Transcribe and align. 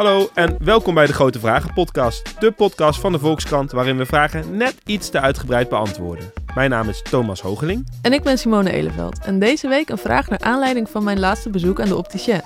Hallo 0.00 0.28
en 0.34 0.56
welkom 0.64 0.94
bij 0.94 1.06
de 1.06 1.12
Grote 1.12 1.38
Vragen 1.38 1.72
podcast. 1.72 2.40
De 2.40 2.50
podcast 2.50 3.00
van 3.00 3.12
de 3.12 3.18
Volkskrant 3.18 3.72
waarin 3.72 3.96
we 3.96 4.06
vragen 4.06 4.56
net 4.56 4.76
iets 4.86 5.08
te 5.10 5.20
uitgebreid 5.20 5.68
beantwoorden. 5.68 6.32
Mijn 6.54 6.70
naam 6.70 6.88
is 6.88 7.02
Thomas 7.02 7.40
Hogeling. 7.40 7.86
En 8.02 8.12
ik 8.12 8.22
ben 8.22 8.38
Simone 8.38 8.70
Eleveld. 8.70 9.18
En 9.18 9.38
deze 9.38 9.68
week 9.68 9.88
een 9.88 9.98
vraag 9.98 10.28
naar 10.28 10.38
aanleiding 10.38 10.88
van 10.88 11.04
mijn 11.04 11.18
laatste 11.18 11.50
bezoek 11.50 11.80
aan 11.80 11.88
de 11.88 11.96
opticien. 11.96 12.40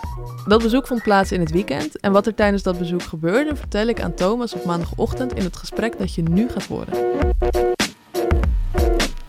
Dat 0.47 0.63
bezoek 0.63 0.87
vond 0.87 1.03
plaats 1.03 1.33
in 1.33 1.41
het 1.41 1.51
weekend. 1.51 2.01
En 2.01 2.13
wat 2.13 2.27
er 2.27 2.35
tijdens 2.35 2.63
dat 2.63 2.79
bezoek 2.79 3.03
gebeurde, 3.03 3.57
vertel 3.57 3.87
ik 3.87 4.01
aan 4.01 4.15
Thomas 4.15 4.55
op 4.55 4.65
maandagochtend 4.65 5.33
in 5.35 5.45
het 5.45 5.57
gesprek 5.57 5.99
dat 5.99 6.15
je 6.15 6.23
nu 6.23 6.49
gaat 6.49 6.67
horen. 6.67 6.95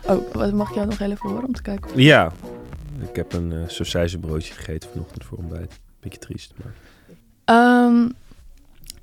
Oh, 0.05 0.33
wat- 0.33 0.53
mag 0.53 0.69
ik 0.69 0.75
jou 0.75 0.87
nog 0.87 0.99
even 0.99 1.29
horen 1.29 1.45
om 1.45 1.53
te 1.53 1.61
kijken? 1.61 1.85
of- 1.91 1.99
Ja, 1.99 2.31
ik 3.09 3.15
heb 3.15 3.33
een 3.33 3.51
uh, 3.51 4.19
broodje 4.19 4.53
gegeten 4.53 4.89
vanochtend 4.89 5.23
voor 5.25 5.37
ontbijt. 5.37 5.79
Beetje 5.99 6.19
triest, 6.19 6.53
maar... 6.63 6.73
Ehm, 7.45 8.09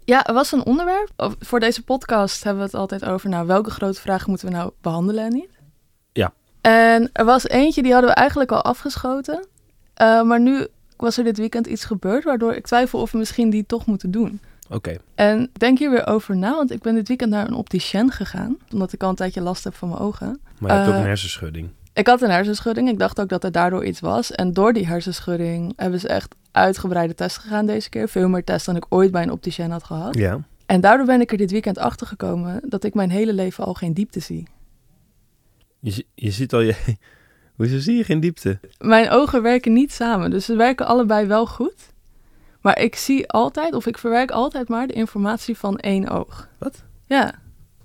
ja, 0.05 0.27
er 0.27 0.35
was 0.35 0.53
een 0.53 0.65
onderwerp. 0.65 1.35
Voor 1.39 1.61
deze 1.61 1.83
podcast 1.83 2.45
hebben 2.45 2.63
we 2.63 2.69
het 2.71 2.79
altijd 2.79 3.05
over, 3.05 3.29
nou, 3.29 3.47
welke 3.47 3.71
grote 3.71 4.01
vragen 4.01 4.29
moeten 4.31 4.49
we 4.49 4.55
nou 4.55 4.71
behandelen 4.81 5.25
en 5.25 5.33
niet? 5.33 5.51
Ja. 6.13 6.33
En 6.61 7.11
er 7.13 7.25
was 7.25 7.49
eentje, 7.49 7.83
die 7.83 7.93
hadden 7.93 8.11
we 8.11 8.17
eigenlijk 8.17 8.53
al 8.53 8.63
afgeschoten. 8.63 9.47
Eh, 9.95 10.23
maar 10.23 10.41
nu 10.41 10.67
was 10.97 11.19
er 11.19 11.25
dit 11.25 11.39
weekend 11.39 11.67
iets 11.67 11.85
gebeurd, 11.85 12.25
waardoor 12.25 12.55
ik 12.55 12.67
twijfel 12.67 13.01
of 13.01 13.13
we 13.13 13.19
misschien 13.19 13.51
die 13.51 13.67
toch 13.67 13.87
moeten 13.87 14.11
doen. 14.11 14.41
Oké, 14.71 14.97
En 15.15 15.51
denk 15.53 15.79
hier 15.79 15.91
weer 15.91 16.07
over 16.07 16.37
na, 16.37 16.51
want 16.55 16.71
ik 16.71 16.81
ben 16.83 16.95
dit 16.95 17.09
weekend 17.09 17.31
naar 17.31 17.47
een 17.47 17.55
opticien 17.55 18.11
gegaan. 18.11 18.57
Omdat 18.73 18.93
ik 18.93 19.03
al 19.03 19.09
een 19.09 19.15
tijdje 19.15 19.41
last 19.41 19.65
heb 19.65 19.75
van 19.75 19.89
mijn 19.89 20.01
ogen. 20.01 20.41
maar 20.59 20.71
je 20.71 20.77
hebt 20.77 20.89
ook 20.89 20.95
Eh, 20.95 21.01
een 21.01 21.07
hersenschudding. 21.07 21.69
Ik 21.95 22.07
had 22.07 22.23
een 22.23 22.31
hersenschudding. 22.31 22.89
Ik 22.89 22.99
dacht 22.99 23.21
ook 23.21 23.29
dat 23.29 23.45
er 23.45 23.53
daardoor 23.53 23.85
iets 23.85 24.01
was. 24.01 24.33
En 24.33 24.53
door 24.53 24.73
die 24.73 24.87
hersenschudding 24.87 25.73
hebben 25.77 26.01
ze 26.01 26.09
echt 26.09 26.35
uitgebreide 26.51 27.15
tests 27.15 27.39
gegaan 27.39 27.67
deze 27.67 27.89
keer. 27.89 28.09
Veel 28.09 28.29
meer 28.29 28.45
tests 28.45 28.67
dan 28.67 28.77
ik 28.77 28.87
ooit 28.89 29.11
bij 29.11 29.23
een 29.23 29.31
opticien 29.31 29.71
had 29.71 29.85
gehad. 29.85 30.17
Ja. 30.17 30.41
En 30.67 30.81
daardoor 30.81 31.07
ben 31.07 31.21
ik 31.21 31.31
er 31.31 31.37
dit 31.37 31.51
weekend 31.51 31.79
achter 31.79 32.07
gekomen 32.07 32.61
dat 32.69 32.85
ik 32.85 32.95
mijn 32.95 33.11
hele 33.11 33.33
leven 33.33 33.65
al 33.65 33.75
geen 33.75 33.95
diepte 33.95 34.21
zie. 34.21 34.49
Je, 35.81 36.07
je 36.15 36.31
ziet 36.31 36.53
al 36.53 36.61
je... 36.61 36.77
Hoezo 37.57 37.79
zie 37.79 37.97
je 37.97 38.05
geen 38.05 38.21
diepte? 38.21 38.59
Mijn 38.79 39.11
ogen 39.11 39.43
werken 39.43 39.73
niet 39.73 39.93
samen, 39.93 40.31
dus 40.31 40.45
ze 40.45 40.57
werken 40.57 40.87
allebei 40.87 41.27
wel 41.27 41.47
goed. 41.47 41.93
Maar 42.61 42.79
ik 42.79 42.97
zie 42.97 43.29
altijd, 43.29 43.75
of 43.75 43.87
ik 43.87 43.99
verwerk 43.99 44.31
altijd 44.31 44.69
maar 44.69 44.87
de 44.87 44.93
informatie 44.93 45.57
van 45.57 45.79
één 45.79 46.09
oog. 46.09 46.49
Wat? 46.59 46.83
Ja. 47.07 47.42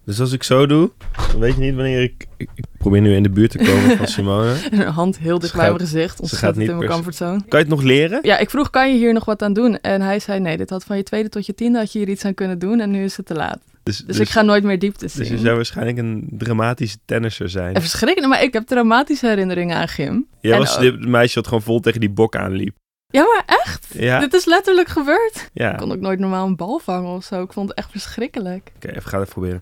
Dus 0.07 0.19
als 0.19 0.31
ik 0.31 0.43
zo 0.43 0.65
doe, 0.65 0.91
dan 1.31 1.39
weet 1.39 1.53
je 1.53 1.59
niet 1.59 1.75
wanneer 1.75 2.01
ik... 2.01 2.25
Ik, 2.37 2.49
ik 2.55 2.65
probeer 2.77 3.01
nu 3.01 3.15
in 3.15 3.23
de 3.23 3.29
buurt 3.29 3.51
te 3.51 3.57
komen 3.57 3.97
van 3.97 4.07
Simone. 4.17 4.53
En 4.71 4.79
een 4.79 4.87
hand 4.93 5.17
heel 5.17 5.39
dicht 5.39 5.55
bij 5.55 5.65
mijn 5.67 5.79
gezicht, 5.79 6.09
gaat 6.11 6.19
ontzettend 6.19 6.69
in 6.69 6.77
mijn 6.77 6.89
comfortzone. 6.89 7.37
Kan 7.47 7.59
je 7.59 7.65
het 7.65 7.67
nog 7.75 7.81
leren? 7.81 8.19
Ja, 8.21 8.37
ik 8.37 8.49
vroeg, 8.49 8.69
kan 8.69 8.89
je 8.91 8.97
hier 8.97 9.13
nog 9.13 9.25
wat 9.25 9.41
aan 9.41 9.53
doen? 9.53 9.79
En 9.79 10.01
hij 10.01 10.19
zei, 10.19 10.39
nee, 10.39 10.57
dit 10.57 10.69
had 10.69 10.83
van 10.83 10.97
je 10.97 11.03
tweede 11.03 11.29
tot 11.29 11.45
je 11.45 11.53
tiende 11.53 11.77
had 11.79 11.91
je 11.91 11.99
hier 11.99 12.09
iets 12.09 12.25
aan 12.25 12.33
kunnen 12.33 12.59
doen 12.59 12.79
en 12.79 12.91
nu 12.91 13.03
is 13.03 13.17
het 13.17 13.25
te 13.25 13.33
laat. 13.33 13.59
Dus, 13.83 13.97
Dus, 13.97 14.19
ik 14.19 14.29
ga 14.29 14.41
nooit 14.41 14.63
meer 14.63 14.79
diepte 14.79 15.07
zien. 15.07 15.19
Dus 15.21 15.29
je 15.31 15.37
zou 15.37 15.55
waarschijnlijk 15.55 15.97
een 15.97 16.27
dramatische 16.31 16.97
tennisser 17.05 17.49
zijn. 17.49 17.73
En 17.75 17.81
verschrikkelijk, 17.81 18.31
maar 18.33 18.43
ik 18.43 18.53
heb 18.53 18.67
traumatische 18.67 19.27
herinneringen 19.27 19.77
aan 19.77 19.87
gym. 19.87 20.25
Jij 20.41 20.51
en 20.53 20.59
was 20.59 20.75
ook- 20.75 20.81
dit 20.81 21.05
meisje 21.05 21.33
dat 21.35 21.47
gewoon 21.47 21.61
vol 21.63 21.79
tegen 21.79 21.99
die 21.99 22.09
bok 22.09 22.35
aanliep. 22.35 22.75
Ja, 23.07 23.21
maar 23.23 23.43
echt? 23.45 23.87
Ja, 23.93 24.19
Dit 24.19 24.33
is 24.33 24.45
letterlijk 24.45 24.87
gebeurd. 24.89 25.49
ja. 25.53 25.67
Ik 25.67 25.73
Oké, 25.73 25.83
kon 25.83 25.91
ook 25.91 25.99
nooit 25.99 26.19
normaal 26.19 26.47
een 26.47 26.55
bal 26.55 26.79
vangen 26.83 27.09
of 27.15 27.23
zo. 27.23 27.41
Ik 27.41 27.53
vond 27.53 27.69
het 27.69 27.77
echt 27.77 27.91
verschrikkelijk. 27.91 28.71
even 28.79 29.01
ga 29.09 29.19
het 29.19 29.29
proberen. 29.29 29.61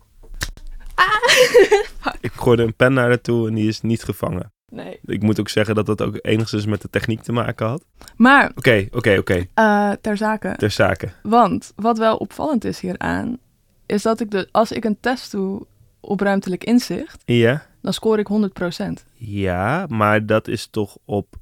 Ah. 0.96 2.14
Ik 2.22 2.32
gooide 2.32 2.64
een 2.64 2.76
pen 2.76 2.94
naar 2.94 3.08
haar 3.08 3.22
toe 3.22 3.48
en 3.48 3.54
die 3.54 3.68
is 3.68 3.82
niet 3.82 4.04
gevangen. 4.04 4.54
Nee. 4.72 5.00
Ik 5.06 5.22
moet 5.22 5.40
ook 5.40 5.50
zeggen 5.50 5.76
dat 5.76 5.86
dat 5.86 6.02
ook 6.02 6.20
enigszins 6.22 6.66
met 6.66 6.82
de 6.82 6.90
techniek 6.90 7.22
te 7.22 7.32
maken 7.32 7.68
had. 7.68 7.86
Maar, 8.16 8.52
Oké, 8.56 8.88
oké, 8.92 9.18
oké. 9.18 9.46
eh, 9.54 9.92
ter 10.02 10.18
zake. 10.18 10.54
Ter 10.58 10.72
zake. 10.72 11.10
Want, 11.24 11.74
wat 11.76 11.98
wel 11.98 12.18
opvallend 12.18 12.64
is 12.64 12.80
hieraan, 12.80 13.38
is 13.86 14.02
dat 14.02 14.20
ik 14.20 14.32
de, 14.32 14.48
als 14.52 14.72
ik 14.72 14.86
een 14.86 14.98
test 15.00 15.31
doe 15.31 15.66
op 16.00 16.19
ruimtelijk 16.19 16.64
inzicht, 16.64 17.22
Ja? 17.25 17.66
dan 17.81 17.94
scoor 17.94 18.19
ik 18.19 18.28
100%. 18.28 19.06
Ja, 19.14 19.86
maar 19.90 20.25
dat 20.25 20.48
is 20.48 20.68
toch 20.68 20.98
op 21.06 21.36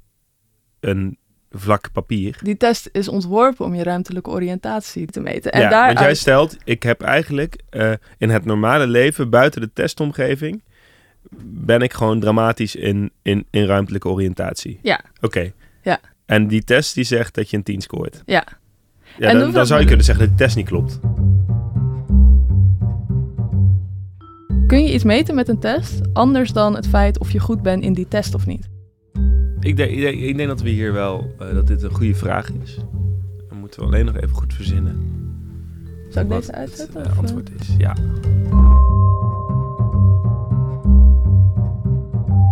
een 0.80 1.18
vlak 1.54 1.92
papier. 1.92 2.38
Die 2.42 2.56
test 2.56 2.88
is 2.92 3.08
ontworpen 3.08 3.64
om 3.64 3.74
je 3.74 3.82
ruimtelijke 3.82 4.30
oriëntatie 4.30 5.06
te 5.06 5.20
meten. 5.20 5.52
En 5.52 5.60
ja, 5.60 5.86
want 5.86 5.98
jij 5.98 6.14
stelt, 6.14 6.56
ik 6.64 6.82
heb 6.82 7.00
eigenlijk 7.00 7.56
eh, 7.70 7.92
in 8.18 8.30
het 8.30 8.44
normale 8.44 8.86
leven, 8.86 9.30
buiten 9.30 9.60
de 9.60 9.70
testomgeving, 9.72 10.62
ben 11.46 11.80
ik 11.80 11.92
gewoon 11.92 12.20
dramatisch 12.20 12.74
in, 12.74 13.10
in, 13.22 13.46
in 13.50 13.64
ruimtelijke 13.64 14.08
oriëntatie. 14.08 14.78
Ja. 14.82 15.00
Oké. 15.20 15.52
Ja. 15.82 16.00
En 16.26 16.46
die 16.46 16.64
test 16.64 16.94
die 16.94 17.04
zegt 17.04 17.34
dat 17.34 17.50
je 17.50 17.56
een 17.56 17.62
10 17.62 17.80
scoort. 17.80 18.22
Ja. 18.26 18.44
Ja, 19.18 19.28
En 19.28 19.38
dan, 19.38 19.52
dan 19.52 19.66
zou 19.66 19.80
je 19.80 19.86
kunnen 19.86 20.04
zeggen 20.04 20.28
dat 20.28 20.38
de 20.38 20.44
test 20.44 20.56
niet 20.56 20.66
klopt. 20.66 21.00
Kun 24.66 24.84
je 24.84 24.92
iets 24.92 25.04
meten 25.04 25.34
met 25.34 25.48
een 25.48 25.58
test, 25.58 26.00
anders 26.12 26.52
dan 26.52 26.74
het 26.74 26.88
feit 26.88 27.18
of 27.18 27.30
je 27.30 27.38
goed 27.38 27.62
bent 27.62 27.82
in 27.82 27.92
die 27.92 28.08
test 28.08 28.34
of 28.34 28.46
niet? 28.46 28.68
Ik 29.64 29.76
denk, 29.76 29.90
ik 29.90 30.00
denk, 30.00 30.20
ik 30.20 30.36
denk 30.36 30.48
dat 30.48 30.60
we 30.60 30.68
hier 30.68 30.92
wel, 30.92 31.34
eh, 31.38 31.54
dat 31.54 31.66
dit 31.66 31.82
een 31.82 31.94
goede 31.94 32.14
vraag 32.14 32.50
is. 32.62 32.78
Dan 33.48 33.58
moeten 33.58 33.80
we 33.80 33.86
alleen 33.86 34.04
nog 34.04 34.16
even 34.16 34.36
goed 34.36 34.54
verzinnen. 34.54 35.12
Zou 36.08 36.24
ik 36.24 36.30
wat 36.30 36.40
deze 36.40 36.52
uitzetten? 36.52 37.00
Het 37.00 37.06
eh, 37.06 37.12
eh? 37.12 37.18
antwoord 37.18 37.50
is, 37.60 37.74
ja. 37.78 37.94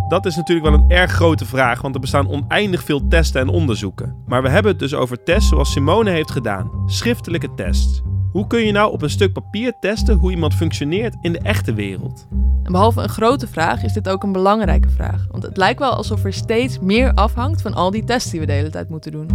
Dat 0.09 0.27
is 0.27 0.37
natuurlijk 0.37 0.67
wel 0.69 0.79
een 0.79 0.91
erg 0.91 1.13
grote 1.13 1.45
vraag, 1.45 1.83
want 1.83 1.95
er 1.95 2.01
bestaan 2.01 2.29
oneindig 2.29 2.83
veel 2.83 3.09
testen 3.09 3.41
en 3.41 3.49
onderzoeken. 3.49 4.17
Maar 4.27 4.43
we 4.43 4.49
hebben 4.49 4.71
het 4.71 4.81
dus 4.81 4.95
over 4.95 5.23
tests 5.23 5.49
zoals 5.49 5.73
Simone 5.73 6.11
heeft 6.11 6.31
gedaan, 6.31 6.71
schriftelijke 6.87 7.55
tests. 7.55 8.03
Hoe 8.31 8.47
kun 8.47 8.67
je 8.67 8.73
nou 8.73 8.93
op 8.93 9.03
een 9.03 9.11
stuk 9.11 9.33
papier 9.33 9.73
testen 9.81 10.17
hoe 10.17 10.31
iemand 10.31 10.55
functioneert 10.55 11.17
in 11.21 11.33
de 11.33 11.41
echte 11.41 11.75
wereld? 11.75 12.29
En 12.63 12.73
behalve 12.73 13.01
een 13.01 13.09
grote 13.09 13.47
vraag 13.47 13.83
is 13.83 13.93
dit 13.93 14.09
ook 14.09 14.23
een 14.23 14.33
belangrijke 14.33 14.89
vraag. 14.89 15.27
Want 15.31 15.43
het 15.43 15.57
lijkt 15.57 15.79
wel 15.79 15.93
alsof 15.93 16.25
er 16.25 16.33
steeds 16.33 16.79
meer 16.79 17.15
afhangt 17.15 17.63
van 17.63 17.75
al 17.75 17.91
die 17.91 18.05
tests 18.05 18.31
die 18.31 18.41
we 18.41 18.47
de 18.47 18.53
hele 18.53 18.71
tijd 18.71 18.89
moeten 18.89 19.13
doen. 19.13 19.29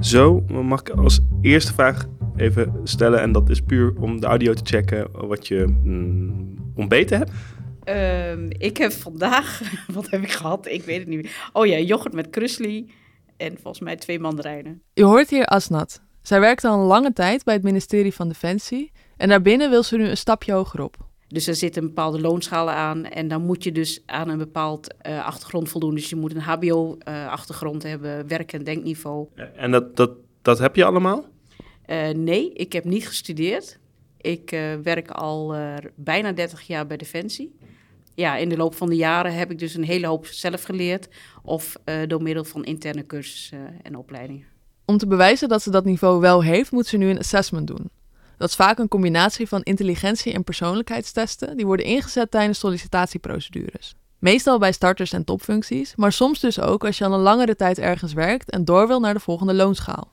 Zo 0.00 0.40
mag 0.48 0.80
ik 0.80 0.90
als 0.90 1.20
eerste 1.40 1.74
vraag 1.74 2.06
even 2.36 2.80
stellen, 2.84 3.20
en 3.20 3.32
dat 3.32 3.50
is 3.50 3.60
puur 3.60 3.94
om 4.00 4.20
de 4.20 4.26
audio 4.26 4.52
te 4.52 4.62
checken 4.64 5.26
wat 5.26 5.48
je 5.48 5.80
mm, 5.82 6.54
ontbeten 6.74 7.18
hebt. 7.18 7.30
Ehm, 7.84 8.46
ik 8.48 8.76
heb 8.76 8.92
vandaag, 8.92 9.60
wat 9.94 10.10
heb 10.10 10.22
ik 10.22 10.32
gehad? 10.32 10.66
Ik 10.66 10.82
weet 10.82 10.98
het 10.98 11.08
niet 11.08 11.22
meer. 11.22 11.50
Oh 11.52 11.66
ja, 11.66 11.78
yoghurt 11.78 12.14
met 12.14 12.30
krusli 12.30 12.90
en 13.36 13.52
volgens 13.62 13.80
mij 13.80 13.96
twee 13.96 14.18
mandarijnen. 14.18 14.82
Je 14.92 15.04
hoort 15.04 15.30
hier 15.30 15.44
Asnat. 15.44 16.02
Zij 16.22 16.40
werkt 16.40 16.64
al 16.64 16.80
een 16.80 16.86
lange 16.86 17.12
tijd 17.12 17.44
bij 17.44 17.54
het 17.54 17.62
ministerie 17.62 18.14
van 18.14 18.28
Defensie. 18.28 18.92
En 19.20 19.28
daarbinnen 19.28 19.70
wil 19.70 19.82
ze 19.82 19.96
nu 19.96 20.08
een 20.08 20.16
stapje 20.16 20.52
hogerop. 20.52 20.96
Dus 21.28 21.46
er 21.46 21.54
zit 21.54 21.76
een 21.76 21.86
bepaalde 21.86 22.20
loonschaal 22.20 22.70
aan 22.70 23.04
en 23.04 23.28
dan 23.28 23.42
moet 23.42 23.64
je 23.64 23.72
dus 23.72 24.02
aan 24.06 24.28
een 24.28 24.38
bepaald 24.38 24.94
eh, 24.98 25.24
achtergrond 25.24 25.68
voldoen. 25.68 25.94
Dus 25.94 26.08
je 26.08 26.16
moet 26.16 26.34
een 26.34 26.40
hbo-achtergrond 26.40 27.82
hebben, 27.82 28.28
werk- 28.28 28.52
en 28.52 28.64
denkniveau. 28.64 29.28
En 29.56 29.70
dat, 29.70 29.96
dat, 29.96 30.10
dat 30.42 30.58
heb 30.58 30.76
je 30.76 30.84
allemaal? 30.84 31.24
Eh, 31.86 32.08
nee, 32.08 32.52
ik 32.52 32.72
heb 32.72 32.84
niet 32.84 33.06
gestudeerd. 33.06 33.78
Ik 34.20 34.52
eh, 34.52 34.74
werk 34.82 35.10
al 35.10 35.54
eh, 35.54 35.74
bijna 35.94 36.32
30 36.32 36.60
jaar 36.60 36.86
bij 36.86 36.96
Defensie. 36.96 37.58
Ja, 38.14 38.36
in 38.36 38.48
de 38.48 38.56
loop 38.56 38.74
van 38.74 38.88
de 38.88 38.96
jaren 38.96 39.34
heb 39.34 39.50
ik 39.50 39.58
dus 39.58 39.74
een 39.74 39.84
hele 39.84 40.06
hoop 40.06 40.26
zelf 40.26 40.62
geleerd. 40.62 41.08
Of 41.42 41.76
eh, 41.84 41.94
door 42.06 42.22
middel 42.22 42.44
van 42.44 42.64
interne 42.64 43.06
cursussen 43.06 43.82
en 43.82 43.96
opleidingen. 43.96 44.46
Om 44.84 44.98
te 44.98 45.06
bewijzen 45.06 45.48
dat 45.48 45.62
ze 45.62 45.70
dat 45.70 45.84
niveau 45.84 46.20
wel 46.20 46.42
heeft, 46.42 46.70
moet 46.70 46.86
ze 46.86 46.96
nu 46.96 47.10
een 47.10 47.18
assessment 47.18 47.66
doen. 47.66 47.90
Dat 48.40 48.48
is 48.48 48.54
vaak 48.54 48.78
een 48.78 48.88
combinatie 48.88 49.48
van 49.48 49.62
intelligentie- 49.62 50.32
en 50.32 50.44
persoonlijkheidstesten 50.44 51.56
die 51.56 51.66
worden 51.66 51.86
ingezet 51.86 52.30
tijdens 52.30 52.58
sollicitatieprocedures. 52.58 53.94
Meestal 54.18 54.58
bij 54.58 54.72
starters 54.72 55.12
en 55.12 55.24
topfuncties, 55.24 55.96
maar 55.96 56.12
soms 56.12 56.40
dus 56.40 56.60
ook 56.60 56.84
als 56.84 56.98
je 56.98 57.04
al 57.04 57.12
een 57.12 57.20
langere 57.20 57.56
tijd 57.56 57.78
ergens 57.78 58.12
werkt 58.12 58.50
en 58.50 58.64
door 58.64 58.86
wil 58.86 59.00
naar 59.00 59.14
de 59.14 59.20
volgende 59.20 59.54
loonschaal. 59.54 60.12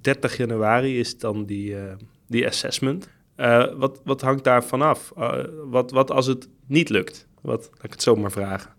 30 0.00 0.36
januari 0.36 0.98
is 0.98 1.18
dan 1.18 1.44
die, 1.44 1.76
eh, 1.76 1.94
die 2.26 2.46
assessment. 2.46 3.08
Eh, 3.36 3.64
wat, 3.76 4.00
wat 4.04 4.20
hangt 4.20 4.44
daar 4.44 4.64
vanaf? 4.64 5.12
Eh 5.16 5.44
wat, 5.64 5.90
wat 5.90 6.10
als 6.10 6.26
het 6.26 6.48
niet 6.66 6.88
lukt? 6.88 7.26
Wat, 7.40 7.68
laat 7.72 7.84
ik 7.84 7.92
het 7.92 8.02
zo 8.02 8.16
maar 8.16 8.32
vragen. 8.32 8.70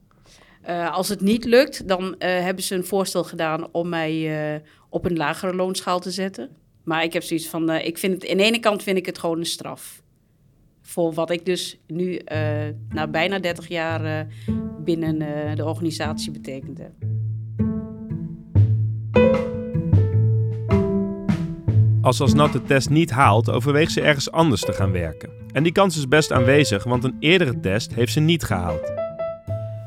Eh, 0.62 0.94
als 0.94 1.09
het 1.09 1.21
niet 1.21 1.45
lukt, 1.45 1.88
dan 1.88 2.15
eh, 2.18 2.30
hebben 2.30 2.63
ze 2.63 2.75
een 2.75 2.86
voorstel 2.86 3.24
gedaan 3.24 3.68
om 3.71 3.89
mij 3.89 4.13
eh, 4.53 4.62
op 4.89 5.06
een 5.06 5.18
lagere 5.18 5.56
loonschaal 5.56 6.00
te 6.00 6.12
zetten. 6.12 6.50
Maar 6.85 7.03
ik 7.03 7.13
heb 7.13 7.23
zoiets 7.23 7.47
van, 7.47 7.69
eh, 7.69 7.85
ik 7.85 7.97
vind 7.97 8.13
het, 8.13 8.31
aan 8.31 8.37
de 8.37 8.43
ene 8.43 8.59
kant 8.59 8.83
vind 8.83 8.97
ik 8.97 9.05
het 9.05 9.17
gewoon 9.17 9.39
een 9.39 9.45
straf. 9.45 10.03
Voor 10.81 11.13
wat 11.13 11.29
ik 11.29 11.45
dus 11.45 11.79
nu 11.87 12.15
eh, 12.15 12.39
na 12.89 13.07
bijna 13.07 13.39
30 13.39 13.67
jaar 13.67 14.05
eh, 14.05 14.25
binnen 14.79 15.21
eh, 15.21 15.55
de 15.55 15.65
organisatie 15.65 16.31
betekende. 16.31 16.91
Als 22.01 22.21
Asnat 22.21 22.51
de 22.51 22.63
test 22.63 22.89
niet 22.89 23.11
haalt, 23.11 23.49
overweegt 23.49 23.91
ze 23.91 24.01
ergens 24.01 24.31
anders 24.31 24.61
te 24.61 24.73
gaan 24.73 24.91
werken. 24.91 25.29
En 25.51 25.63
die 25.63 25.71
kans 25.71 25.97
is 25.97 26.07
best 26.07 26.31
aanwezig, 26.31 26.83
want 26.83 27.03
een 27.03 27.15
eerdere 27.19 27.59
test 27.59 27.93
heeft 27.93 28.11
ze 28.11 28.19
niet 28.19 28.43
gehaald. 28.43 28.91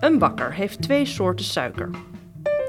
Een 0.00 0.18
bakker 0.18 0.54
heeft 0.54 0.82
twee 0.82 1.04
soorten 1.04 1.44
suiker. 1.44 1.90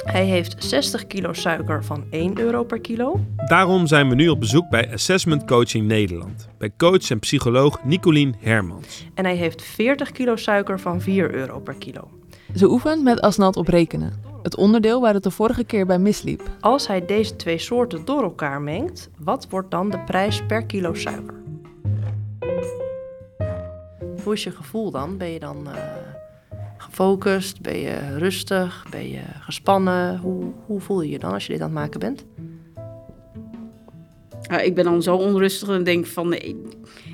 Hij 0.06 0.26
heeft 0.26 0.64
60 0.64 1.08
kilo 1.08 1.34
suiker 1.34 1.84
van 1.84 2.04
1 2.10 2.40
euro 2.40 2.64
per 2.64 2.80
kilo. 2.80 3.20
Daarom 3.36 3.88
zijn 3.88 4.10
we 4.10 4.16
nu 4.16 4.30
op 4.30 4.40
bezoek 4.40 4.70
bij 4.70 4.94
Assessment 4.94 5.46
Coaching 5.46 5.88
Nederland. 5.88 6.48
Bij 6.58 6.72
coach 6.78 7.10
en 7.10 7.20
psycholoog 7.20 7.84
Nicolien 7.84 8.36
Hermans. 8.40 9.08
En 9.14 9.26
hij 9.26 9.36
heeft 9.36 9.62
40 9.62 10.12
kilo 10.12 10.36
suiker 10.36 10.80
van 10.80 11.02
4 11.02 11.34
euro 11.34 11.60
per 11.60 11.76
kilo. 11.76 12.10
Ze 12.56 12.70
oefent 12.70 13.04
met 13.04 13.22
Asnat 13.22 13.58
op 13.58 13.68
rekenen. 13.68 14.14
Het 14.44 14.56
onderdeel 14.56 15.02
waar 15.02 15.14
het 15.14 15.24
de 15.24 15.32
vorige 15.32 15.64
keer 15.64 15.86
bij 15.86 16.00
misliep. 16.00 16.42
Als 16.60 16.88
hij 16.88 17.06
deze 17.06 17.36
twee 17.36 17.58
soorten 17.58 18.06
door 18.06 18.24
elkaar 18.24 18.62
mengt, 18.62 19.10
wat 19.18 19.48
wordt 19.50 19.72
dan 19.72 19.90
de 19.90 20.00
prijs 20.00 20.46
per 20.48 20.66
kilo 20.66 20.94
suiker? 20.94 21.38
Hoe 24.24 24.34
is 24.34 24.44
je 24.44 24.52
gevoel 24.52 24.92
dan? 24.92 25.18
Ben 25.18 25.30
je 25.30 25.40
dan 25.40 25.68
uh, 25.68 25.74
gefocust? 26.90 27.62
Ben 27.62 27.80
je 27.80 28.18
rustig? 28.18 28.86
Ben 28.90 29.10
je 29.10 29.22
gespannen? 29.40 30.18
Hoe, 30.18 30.52
hoe 30.66 30.80
voel 30.80 31.02
je 31.02 31.10
je 31.10 31.20
dan 31.20 31.34
als 31.34 31.46
je 31.46 31.54
dit 31.54 31.62
aan 31.62 31.68
het 31.68 31.78
maken 31.78 32.00
bent? 32.00 32.26
Ik 34.64 34.76
ben 34.76 34.84
dan 34.84 35.04
zo 35.04 35.16
onrustig 35.16 35.70
en 35.70 35.84
denk 35.84 36.06
van... 36.06 36.30
Nee, 36.30 36.56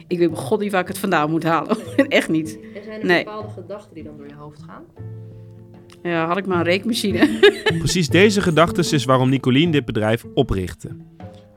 ik 0.08 0.18
weet 0.18 0.30
god 0.34 0.60
niet 0.60 0.72
waar 0.72 0.82
ik 0.82 0.88
het 0.88 0.98
vandaan 0.98 1.30
moet 1.30 1.44
halen. 1.44 1.78
Echt 2.08 2.30
niet. 2.30 2.60
Er 2.76 2.84
zijn 2.84 3.00
er 3.00 3.06
nee. 3.06 3.24
bepaalde 3.24 3.50
gedachten 3.50 3.94
die 3.94 4.04
dan 4.04 4.18
door 4.18 4.28
je 4.28 4.36
hoofd 4.36 4.64
gaan? 4.64 4.84
Ja, 6.04 6.28
had 6.28 6.38
ik 6.38 6.46
maar 6.46 6.58
een 6.58 6.64
reekmachine. 6.64 7.40
Precies 7.80 8.08
deze 8.08 8.42
gedachten 8.42 8.94
is 8.94 9.06
waarom 9.06 9.30
Nicolien 9.30 9.72
dit 9.72 9.86
bedrijf 9.86 10.26
oprichtte. 10.34 10.90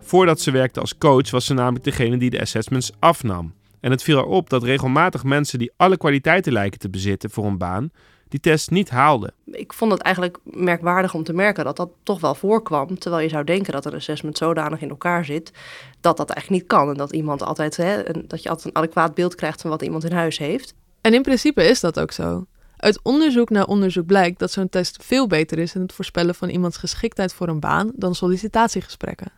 Voordat 0.01 0.41
ze 0.41 0.51
werkte 0.51 0.81
als 0.81 0.99
coach 0.99 1.31
was 1.31 1.45
ze 1.45 1.55
namelijk 1.55 1.85
degene 1.85 2.17
die 2.17 2.31
de 2.31 2.41
assessments 2.41 2.93
afnam. 2.99 3.55
En 3.81 3.91
het 3.91 4.03
viel 4.03 4.17
haar 4.17 4.27
op 4.27 4.51
dat 4.51 4.63
regelmatig 4.63 5.25
mensen 5.25 5.59
die 5.59 5.73
alle 5.77 5.97
kwaliteiten 5.97 6.53
lijken 6.53 6.79
te 6.79 6.91
bezitten 6.91 7.31
voor 7.31 7.45
een 7.45 7.59
baan, 7.59 7.91
die 8.29 8.41
test 8.41 8.71
niet 8.71 8.91
haalden. 8.91 9.33
Ik 9.45 9.73
vond 9.73 9.93
het 9.93 10.03
eigenlijk 10.03 10.39
merkwaardig 10.43 11.15
om 11.15 11.25
te 11.25 11.33
merken 11.33 11.65
dat 11.65 11.77
dat 11.77 11.91
toch 12.03 12.21
wel 12.21 12.35
voorkwam. 12.35 12.99
Terwijl 12.99 13.23
je 13.23 13.29
zou 13.29 13.45
denken 13.45 13.73
dat 13.73 13.85
een 13.85 13.95
assessment 13.95 14.39
zodanig 14.39 14.81
in 14.81 14.89
elkaar 14.89 15.25
zit 15.25 15.53
dat 16.01 16.17
dat 16.17 16.31
eigenlijk 16.31 16.63
niet 16.63 16.71
kan. 16.71 16.89
En 16.89 16.97
dat 16.97 17.13
iemand 17.13 17.43
altijd, 17.43 17.77
hè, 17.77 18.03
dat 18.27 18.43
je 18.43 18.49
altijd 18.49 18.67
een 18.67 18.77
adequaat 18.83 19.15
beeld 19.15 19.35
krijgt 19.35 19.61
van 19.61 19.71
wat 19.71 19.83
iemand 19.83 20.05
in 20.05 20.13
huis 20.13 20.39
heeft. 20.39 20.75
En 21.01 21.15
in 21.15 21.23
principe 21.23 21.69
is 21.69 21.81
dat 21.81 22.01
ook 22.01 22.13
zo. 22.13 22.47
Uit 22.77 23.01
onderzoek 23.03 23.51
naar 23.51 23.67
onderzoek 23.67 24.07
blijkt 24.07 24.39
dat 24.39 24.51
zo'n 24.51 24.69
test 24.69 25.05
veel 25.05 25.27
beter 25.27 25.59
is 25.59 25.75
in 25.75 25.81
het 25.81 25.93
voorspellen 25.93 26.35
van 26.35 26.49
iemands 26.49 26.77
geschiktheid 26.77 27.33
voor 27.33 27.49
een 27.49 27.61
baan 27.61 27.93
dan 27.95 28.15
sollicitatiegesprekken. 28.15 29.33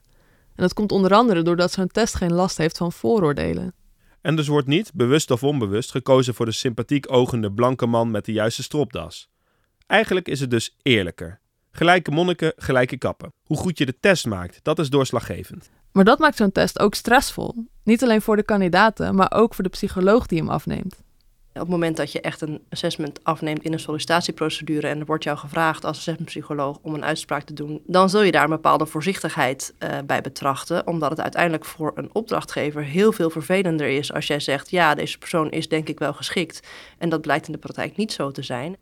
En 0.55 0.67
dat 0.67 0.75
komt 0.75 0.93
onder 0.93 1.15
andere 1.15 1.43
doordat 1.43 1.73
zo'n 1.73 1.87
test 1.87 2.15
geen 2.15 2.33
last 2.33 2.57
heeft 2.57 2.77
van 2.77 2.93
vooroordelen. 2.93 3.75
En 4.21 4.37
dus 4.37 4.49
wordt 4.49 4.67
niet, 4.67 4.91
bewust 4.95 5.31
of 5.31 5.43
onbewust, 5.43 5.91
gekozen 5.91 6.35
voor 6.35 6.47
de 6.47 6.53
sympathiek 6.53 7.13
ogende 7.13 7.53
blanke 7.53 7.87
man 7.87 8.11
met 8.11 8.25
de 8.25 8.33
juiste 8.33 8.63
stropdas. 8.63 9.31
Eigenlijk 9.87 10.29
is 10.29 10.41
het 10.41 10.51
dus 10.51 10.77
eerlijker. 10.83 11.41
Gelijke 11.71 12.11
monniken, 12.11 12.53
gelijke 12.57 12.97
kappen. 12.99 13.33
Hoe 13.45 13.57
goed 13.57 13.79
je 13.79 13.87
de 13.87 13.99
test 14.01 14.27
maakt, 14.27 14.59
dat 14.63 14.79
is 14.79 14.91
doorslaggevend. 14.91 15.71
Maar 15.93 16.05
dat 16.05 16.19
maakt 16.19 16.37
zo'n 16.37 16.53
test 16.53 16.79
ook 16.79 16.95
stressvol. 16.95 17.55
Niet 17.85 18.03
alleen 18.03 18.23
voor 18.23 18.37
de 18.37 18.43
kandidaten, 18.43 19.15
maar 19.15 19.33
ook 19.33 19.55
voor 19.55 19.65
de 19.65 19.71
psycholoog 19.71 20.27
die 20.27 20.39
hem 20.39 20.49
afneemt. 20.49 21.03
Op 21.53 21.61
het 21.61 21.69
moment 21.69 21.97
dat 21.97 22.13
je 22.13 22.21
echt 22.21 22.41
een 22.41 22.61
assessment 22.69 23.25
afneemt 23.25 23.63
in 23.63 23.73
een 23.73 23.81
sollicitatieprocedure 23.81 24.89
en 24.89 25.01
er 25.01 25.07
wordt 25.07 25.25
jou 25.25 25.39
gevraagd 25.39 25.85
als 25.85 25.97
assessmentpsycholoog 25.97 26.79
om 26.83 26.95
een 26.95 27.05
uitspraak 27.05 27.43
te 27.43 27.53
doen, 27.53 27.83
dan 27.87 28.11
zul 28.11 28.23
je 28.23 28.33
daar 28.33 28.45
een 28.45 28.51
bepaalde 28.51 28.87
voorzichtigheid 28.87 29.75
uh, 29.79 29.99
bij 30.07 30.21
betrachten, 30.21 30.87
omdat 30.87 31.11
het 31.11 31.21
uiteindelijk 31.21 31.65
voor 31.65 31.93
een 31.95 32.11
opdrachtgever 32.13 32.85
heel 32.85 33.13
veel 33.13 33.31
vervelender 33.31 33.89
is 33.89 34.13
als 34.13 34.27
jij 34.27 34.41
zegt, 34.41 34.71
ja, 34.71 34.95
deze 34.95 35.19
persoon 35.19 35.51
is 35.51 35.69
denk 35.69 35.89
ik 35.89 35.99
wel 35.99 36.13
geschikt 36.13 36.67
en 36.99 37.09
dat 37.09 37.21
blijkt 37.21 37.47
in 37.47 37.53
de 37.53 37.59
praktijk 37.59 37.97
niet 37.97 38.13
zo 38.13 38.31
te 38.31 38.43
zijn. 38.43 38.77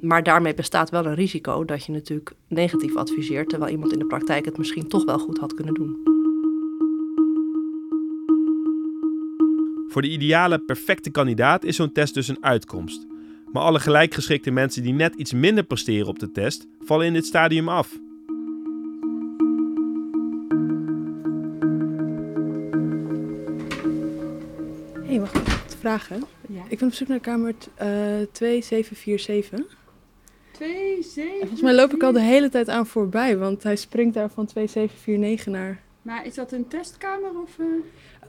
Maar 0.00 0.22
daarmee 0.22 0.54
bestaat 0.54 0.90
wel 0.90 1.06
een 1.06 1.14
risico 1.14 1.64
dat 1.64 1.84
je 1.84 1.92
natuurlijk 1.92 2.32
negatief 2.48 2.96
adviseert, 2.96 3.48
terwijl 3.48 3.72
iemand 3.72 3.92
in 3.92 3.98
de 3.98 4.06
praktijk 4.06 4.44
het 4.44 4.58
misschien 4.58 4.88
toch 4.88 5.04
wel 5.04 5.18
goed 5.18 5.38
had 5.38 5.54
kunnen 5.54 5.74
doen. 5.74 6.11
Voor 9.92 10.02
de 10.02 10.08
ideale, 10.08 10.58
perfecte 10.58 11.10
kandidaat 11.10 11.64
is 11.64 11.76
zo'n 11.76 11.92
test 11.92 12.14
dus 12.14 12.28
een 12.28 12.44
uitkomst. 12.44 13.06
Maar 13.52 13.62
alle 13.62 13.80
gelijkgeschikte 13.80 14.50
mensen 14.50 14.82
die 14.82 14.92
net 14.92 15.14
iets 15.14 15.32
minder 15.32 15.64
presteren 15.64 16.06
op 16.06 16.18
de 16.18 16.30
test, 16.30 16.66
vallen 16.80 17.06
in 17.06 17.12
dit 17.12 17.26
stadium 17.26 17.68
af. 17.68 17.90
Hé, 24.94 25.08
hey, 25.08 25.20
wacht 25.20 25.34
even. 25.34 25.52
Vragen. 25.78 26.22
Ja. 26.48 26.62
Ik 26.68 26.78
ben 26.78 26.88
op 26.88 26.94
zoek 26.94 27.08
naar 27.08 27.20
kamer 27.20 27.48
uh, 27.50 27.56
2747. 28.32 29.76
2747? 30.52 31.38
Volgens 31.40 31.62
mij 31.62 31.74
loop 31.74 31.92
ik 31.92 32.02
al 32.02 32.12
de 32.12 32.20
hele 32.20 32.48
tijd 32.48 32.68
aan 32.68 32.86
voorbij, 32.86 33.38
want 33.38 33.62
hij 33.62 33.76
springt 33.76 34.14
daar 34.14 34.30
van 34.30 34.46
2749 34.46 35.52
naar... 35.52 35.82
Maar 36.02 36.26
is 36.26 36.34
dat 36.34 36.52
een 36.52 36.68
testkamer 36.68 37.40
of... 37.42 37.58
Uh... 37.58 37.66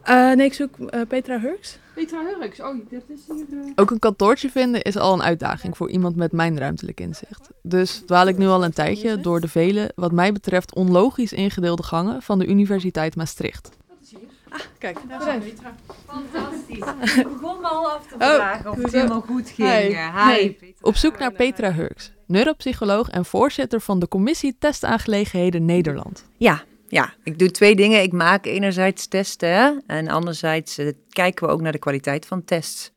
Uh, 0.10 0.34
nee, 0.34 0.46
ik 0.46 0.54
zoek 0.54 0.78
uh, 0.78 1.02
Petra 1.08 1.40
Hurks. 1.40 1.78
Petra 1.94 2.24
Hurks, 2.24 2.60
oh, 2.62 2.76
dat 2.90 3.02
is 3.08 3.20
hier... 3.28 3.46
Uh... 3.52 3.72
Ook 3.76 3.92
een 3.92 4.00
kantoortje 4.00 4.50
vinden 4.50 4.82
is 4.82 4.98
al 4.98 5.14
een 5.14 5.24
uitdaging 5.24 5.78
voor 5.78 5.90
iemand 5.90 6.16
met 6.16 6.32
mijn 6.32 6.58
ruimtelijk 6.60 7.00
inzicht. 7.00 7.50
Dus 7.62 8.04
dwaal 8.06 8.28
ik 8.28 8.38
nu 8.38 8.48
al 8.48 8.64
een 8.64 8.74
tijdje 8.74 9.20
door 9.20 9.42
de 9.42 9.48
vele, 9.48 9.92
wat 9.96 10.12
mij 10.12 10.32
betreft 10.32 10.76
onlogisch 10.76 11.34
ingedeelde 11.34 11.84
gangen 11.84 12.22
van 12.22 12.40
de 12.40 12.48
Universiteit 12.48 13.16
Maastricht. 13.16 13.70
Dat 13.88 13.98
is 14.02 14.10
hier. 14.10 14.20
Ah, 14.50 14.60
kijk. 14.78 14.98
Daar 15.08 15.38
is 15.38 15.44
Petra. 15.44 15.76
Fantastisch. 16.08 17.18
Ik 17.22 17.28
begon 17.28 17.62
me 17.62 17.68
al 17.68 17.92
af 17.92 18.08
te 18.08 18.14
oh, 18.14 18.34
vragen 18.36 18.72
of 18.72 18.78
het 18.78 18.92
helemaal 18.92 19.22
goed 19.22 19.50
ging. 19.50 19.70
Hi. 19.70 20.34
Hi. 20.34 20.52
Petra. 20.52 20.68
Op 20.82 20.96
zoek 20.96 21.20
naar 21.20 21.32
Petra 21.32 21.72
Hurks, 21.72 22.12
neuropsycholoog 22.26 23.10
en 23.10 23.26
voorzitter 23.26 23.82
van 23.82 24.00
de 24.00 24.08
Commissie 24.08 24.56
Testaangelegenheden 24.60 25.66
Nederland. 25.66 26.26
Ja, 26.38 26.64
ja, 26.94 27.14
ik 27.24 27.40
doe 27.40 27.52
twee 27.52 27.76
dingen. 27.76 28.02
Ik 28.02 28.12
maak 28.12 28.46
enerzijds 28.46 29.08
testen 29.08 29.84
en 29.88 30.08
anderzijds 30.08 30.80
uh, 30.80 30.92
kijken 31.10 31.48
we 31.48 31.54
ook 31.54 31.62
naar 31.62 31.72
de 31.72 31.80
kwaliteit 31.80 32.26
van 32.26 32.44
tests. 32.44 32.92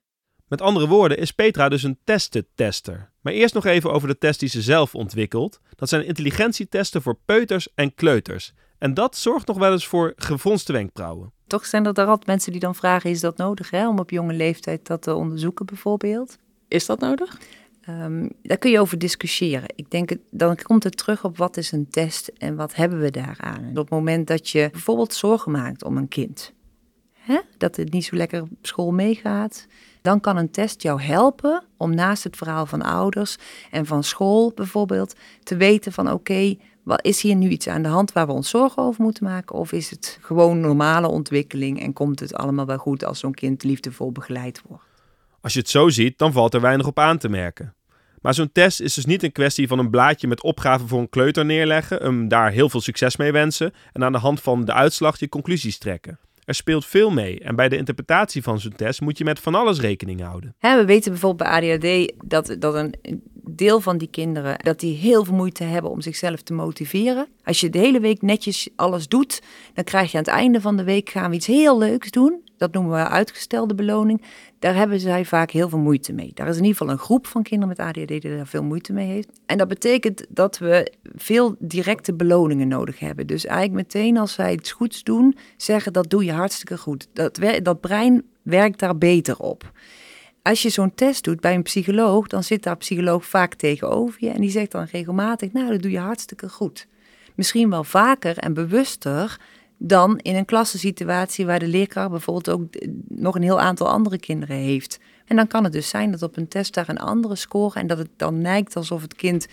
Met 0.48 0.60
andere 0.60 0.86
woorden 0.86 1.18
is 1.18 1.30
Petra 1.30 1.68
dus 1.68 1.82
een 1.82 1.98
tester. 2.54 3.12
Maar 3.20 3.32
eerst 3.32 3.54
nog 3.54 3.64
even 3.64 3.92
over 3.92 4.08
de 4.08 4.18
test 4.18 4.40
die 4.40 4.48
ze 4.48 4.62
zelf 4.62 4.94
ontwikkelt. 4.94 5.60
Dat 5.74 5.88
zijn 5.88 6.06
intelligentietesten 6.06 7.02
voor 7.02 7.18
peuters 7.24 7.74
en 7.74 7.94
kleuters. 7.94 8.52
En 8.78 8.94
dat 8.94 9.16
zorgt 9.16 9.46
nog 9.46 9.58
wel 9.58 9.72
eens 9.72 9.86
voor 9.86 10.12
gefronste 10.16 10.72
wenkbrauwen. 10.72 11.32
Toch 11.46 11.66
zijn 11.66 11.86
er 11.86 11.94
daar 11.94 12.06
altijd 12.06 12.26
mensen 12.26 12.52
die 12.52 12.60
dan 12.60 12.74
vragen: 12.74 13.10
is 13.10 13.20
dat 13.20 13.36
nodig 13.36 13.70
hè, 13.70 13.88
om 13.88 13.98
op 13.98 14.10
jonge 14.10 14.32
leeftijd 14.32 14.86
dat 14.86 15.02
te 15.02 15.14
onderzoeken, 15.14 15.66
bijvoorbeeld? 15.66 16.38
Is 16.68 16.86
dat 16.86 17.00
nodig? 17.00 17.38
Um, 17.88 18.30
daar 18.42 18.58
kun 18.58 18.70
je 18.70 18.80
over 18.80 18.98
discussiëren. 18.98 19.68
Ik 19.74 19.90
denk, 19.90 20.16
dan 20.30 20.56
komt 20.56 20.84
het 20.84 20.96
terug 20.96 21.24
op 21.24 21.36
wat 21.36 21.56
is 21.56 21.72
een 21.72 21.88
test 21.90 22.28
en 22.28 22.56
wat 22.56 22.74
hebben 22.74 23.00
we 23.00 23.10
daaraan. 23.10 23.68
op 23.68 23.76
het 23.76 23.90
moment 23.90 24.26
dat 24.26 24.48
je 24.48 24.68
bijvoorbeeld 24.72 25.14
zorgen 25.14 25.52
maakt 25.52 25.84
om 25.84 25.96
een 25.96 26.08
kind, 26.08 26.52
hè, 27.12 27.40
dat 27.58 27.76
het 27.76 27.92
niet 27.92 28.04
zo 28.04 28.16
lekker 28.16 28.42
op 28.42 28.48
school 28.62 28.92
meegaat, 28.92 29.66
dan 30.02 30.20
kan 30.20 30.36
een 30.36 30.50
test 30.50 30.82
jou 30.82 31.02
helpen 31.02 31.64
om 31.76 31.94
naast 31.94 32.24
het 32.24 32.36
verhaal 32.36 32.66
van 32.66 32.82
ouders 32.82 33.36
en 33.70 33.86
van 33.86 34.04
school 34.04 34.52
bijvoorbeeld 34.54 35.14
te 35.42 35.56
weten 35.56 35.92
van 35.92 36.12
oké, 36.12 36.56
wat 36.82 37.04
is 37.04 37.22
hier 37.22 37.34
nu 37.34 37.48
iets 37.48 37.68
aan 37.68 37.82
de 37.82 37.88
hand 37.88 38.12
waar 38.12 38.26
we 38.26 38.32
ons 38.32 38.50
zorgen 38.50 38.82
over 38.82 39.02
moeten 39.02 39.24
maken? 39.24 39.56
Of 39.56 39.72
is 39.72 39.90
het 39.90 40.18
gewoon 40.20 40.60
normale 40.60 41.08
ontwikkeling 41.08 41.80
en 41.80 41.92
komt 41.92 42.20
het 42.20 42.34
allemaal 42.34 42.66
wel 42.66 42.78
goed 42.78 43.04
als 43.04 43.18
zo'n 43.18 43.34
kind 43.34 43.62
liefdevol 43.62 44.12
begeleid 44.12 44.62
wordt? 44.68 44.84
Als 45.40 45.52
je 45.52 45.58
het 45.58 45.68
zo 45.68 45.88
ziet, 45.88 46.18
dan 46.18 46.32
valt 46.32 46.54
er 46.54 46.60
weinig 46.60 46.86
op 46.86 46.98
aan 46.98 47.18
te 47.18 47.28
merken. 47.28 47.75
Maar 48.26 48.34
zo'n 48.34 48.52
test 48.52 48.80
is 48.80 48.94
dus 48.94 49.04
niet 49.04 49.22
een 49.22 49.32
kwestie 49.32 49.68
van 49.68 49.78
een 49.78 49.90
blaadje 49.90 50.26
met 50.26 50.42
opgaven 50.42 50.88
voor 50.88 51.00
een 51.00 51.08
kleuter 51.08 51.44
neerleggen, 51.44 52.02
hem 52.02 52.28
daar 52.28 52.50
heel 52.50 52.68
veel 52.68 52.80
succes 52.80 53.16
mee 53.16 53.32
wensen 53.32 53.72
en 53.92 54.04
aan 54.04 54.12
de 54.12 54.18
hand 54.18 54.40
van 54.40 54.64
de 54.64 54.72
uitslag 54.72 55.18
je 55.18 55.28
conclusies 55.28 55.78
trekken. 55.78 56.18
Er 56.44 56.54
speelt 56.54 56.86
veel 56.86 57.10
mee 57.10 57.40
en 57.40 57.56
bij 57.56 57.68
de 57.68 57.76
interpretatie 57.76 58.42
van 58.42 58.60
zo'n 58.60 58.72
test 58.76 59.00
moet 59.00 59.18
je 59.18 59.24
met 59.24 59.40
van 59.40 59.54
alles 59.54 59.80
rekening 59.80 60.20
houden. 60.20 60.54
we 60.60 60.84
weten 60.86 61.10
bijvoorbeeld 61.10 61.50
bij 61.50 61.76
ADHD 61.76 62.12
dat, 62.24 62.56
dat 62.58 62.74
een 62.74 62.94
deel 63.44 63.80
van 63.80 63.98
die 63.98 64.10
kinderen 64.10 64.58
dat 64.58 64.80
die 64.80 64.96
heel 64.96 65.24
veel 65.24 65.34
moeite 65.34 65.64
hebben 65.64 65.90
om 65.90 66.00
zichzelf 66.00 66.42
te 66.42 66.52
motiveren. 66.52 67.28
Als 67.44 67.60
je 67.60 67.70
de 67.70 67.78
hele 67.78 68.00
week 68.00 68.22
netjes 68.22 68.68
alles 68.76 69.08
doet, 69.08 69.42
dan 69.74 69.84
krijg 69.84 70.10
je 70.10 70.18
aan 70.18 70.24
het 70.24 70.32
einde 70.32 70.60
van 70.60 70.76
de 70.76 70.84
week 70.84 71.10
gaan 71.10 71.30
we 71.30 71.36
iets 71.36 71.46
heel 71.46 71.78
leuks 71.78 72.10
doen 72.10 72.45
dat 72.56 72.72
noemen 72.72 72.92
we 72.92 73.08
uitgestelde 73.08 73.74
beloning. 73.74 74.22
Daar 74.58 74.74
hebben 74.74 75.00
zij 75.00 75.24
vaak 75.24 75.50
heel 75.50 75.68
veel 75.68 75.78
moeite 75.78 76.12
mee. 76.12 76.30
Daar 76.34 76.48
is 76.48 76.56
in 76.56 76.62
ieder 76.62 76.76
geval 76.76 76.92
een 76.92 76.98
groep 76.98 77.26
van 77.26 77.42
kinderen 77.42 77.74
met 77.76 77.86
ADHD 77.86 78.08
die 78.08 78.36
daar 78.36 78.46
veel 78.46 78.62
moeite 78.62 78.92
mee 78.92 79.06
heeft. 79.06 79.28
En 79.46 79.58
dat 79.58 79.68
betekent 79.68 80.26
dat 80.28 80.58
we 80.58 80.92
veel 81.14 81.56
directe 81.58 82.14
beloningen 82.14 82.68
nodig 82.68 82.98
hebben. 82.98 83.26
Dus 83.26 83.46
eigenlijk 83.46 83.76
meteen 83.76 84.18
als 84.18 84.32
zij 84.32 84.52
iets 84.52 84.72
goeds 84.72 85.02
doen, 85.02 85.36
zeggen 85.56 85.92
dat 85.92 86.10
doe 86.10 86.24
je 86.24 86.32
hartstikke 86.32 86.78
goed. 86.78 87.08
Dat, 87.12 87.40
dat 87.62 87.80
brein 87.80 88.22
werkt 88.42 88.78
daar 88.78 88.98
beter 88.98 89.38
op. 89.38 89.72
Als 90.42 90.62
je 90.62 90.68
zo'n 90.68 90.94
test 90.94 91.24
doet 91.24 91.40
bij 91.40 91.54
een 91.54 91.62
psycholoog, 91.62 92.26
dan 92.26 92.42
zit 92.42 92.62
daar 92.62 92.76
psycholoog 92.76 93.26
vaak 93.26 93.54
tegenover 93.54 94.16
je 94.24 94.30
en 94.30 94.40
die 94.40 94.50
zegt 94.50 94.72
dan 94.72 94.86
regelmatig, 94.90 95.52
nou 95.52 95.70
dat 95.70 95.82
doe 95.82 95.90
je 95.90 95.98
hartstikke 95.98 96.48
goed. 96.48 96.86
Misschien 97.34 97.70
wel 97.70 97.84
vaker 97.84 98.38
en 98.38 98.54
bewuster 98.54 99.40
dan 99.78 100.18
in 100.18 100.36
een 100.36 100.44
klassensituatie 100.44 101.46
waar 101.46 101.58
de 101.58 101.68
leerkracht 101.68 102.10
bijvoorbeeld 102.10 102.50
ook 102.50 102.62
nog 103.08 103.34
een 103.34 103.42
heel 103.42 103.60
aantal 103.60 103.88
andere 103.88 104.18
kinderen 104.18 104.56
heeft. 104.56 104.98
En 105.24 105.36
dan 105.36 105.46
kan 105.46 105.64
het 105.64 105.72
dus 105.72 105.88
zijn 105.88 106.10
dat 106.10 106.22
op 106.22 106.36
een 106.36 106.48
test 106.48 106.74
daar 106.74 106.88
een 106.88 106.98
andere 106.98 107.36
score 107.36 107.80
en 107.80 107.86
dat 107.86 107.98
het 107.98 108.10
dan 108.16 108.42
lijkt 108.42 108.76
alsof 108.76 109.02
het 109.02 109.14
kind 109.14 109.46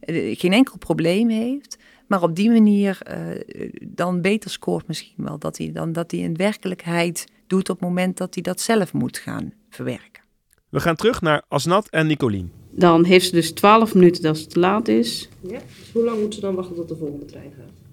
eh, 0.00 0.38
geen 0.38 0.52
enkel 0.52 0.78
probleem 0.78 1.28
heeft. 1.28 1.78
Maar 2.06 2.22
op 2.22 2.36
die 2.36 2.50
manier 2.50 2.98
eh, 3.02 3.70
dan 3.82 4.20
beter 4.20 4.50
scoort 4.50 4.86
misschien 4.86 5.24
wel. 5.24 5.38
Dat 5.38 5.58
hij 5.58 5.72
dan 5.72 5.92
dat 5.92 6.10
hij 6.10 6.20
in 6.20 6.36
werkelijkheid 6.36 7.26
doet 7.46 7.68
op 7.70 7.80
het 7.80 7.88
moment 7.88 8.16
dat 8.16 8.34
hij 8.34 8.42
dat 8.42 8.60
zelf 8.60 8.92
moet 8.92 9.18
gaan 9.18 9.52
verwerken. 9.70 10.22
We 10.68 10.80
gaan 10.80 10.96
terug 10.96 11.20
naar 11.20 11.42
Asnat 11.48 11.88
en 11.88 12.06
Nicolien. 12.06 12.52
Dan 12.70 13.04
heeft 13.04 13.26
ze 13.26 13.32
dus 13.32 13.50
12 13.52 13.94
minuten 13.94 14.28
als 14.28 14.40
het 14.40 14.50
te 14.50 14.58
laat 14.58 14.88
is. 14.88 15.28
Ja, 15.40 15.58
dus 15.78 15.92
hoe 15.92 16.04
lang 16.04 16.20
moet 16.20 16.34
ze 16.34 16.40
dan 16.40 16.54
wachten 16.54 16.74
tot 16.74 16.88
de 16.88 16.96
volgende 16.96 17.24
trein 17.24 17.52
gaat? 17.56 17.85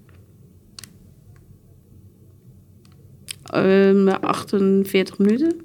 Ehm 3.54 4.08
48 4.08 5.18
minuten. 5.18 5.60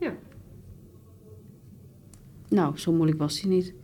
Ja. 0.00 0.14
Nou, 2.48 2.78
zo 2.78 2.92
moeilijk 2.92 3.18
was 3.18 3.40
die 3.40 3.50
niet. 3.50 3.74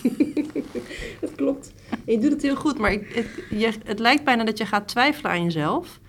Dat 1.20 1.34
klopt. 1.34 1.72
Je 2.06 2.18
doet 2.18 2.30
het 2.30 2.42
heel 2.42 2.56
goed, 2.56 2.78
maar 2.78 2.92
ik, 2.92 3.14
het, 3.14 3.26
je, 3.60 3.72
het 3.84 3.98
lijkt 3.98 4.24
bijna 4.24 4.44
dat 4.44 4.58
je 4.58 4.66
gaat 4.66 4.88
twijfelen 4.88 5.30
aan 5.30 5.42
jezelf. 5.42 6.00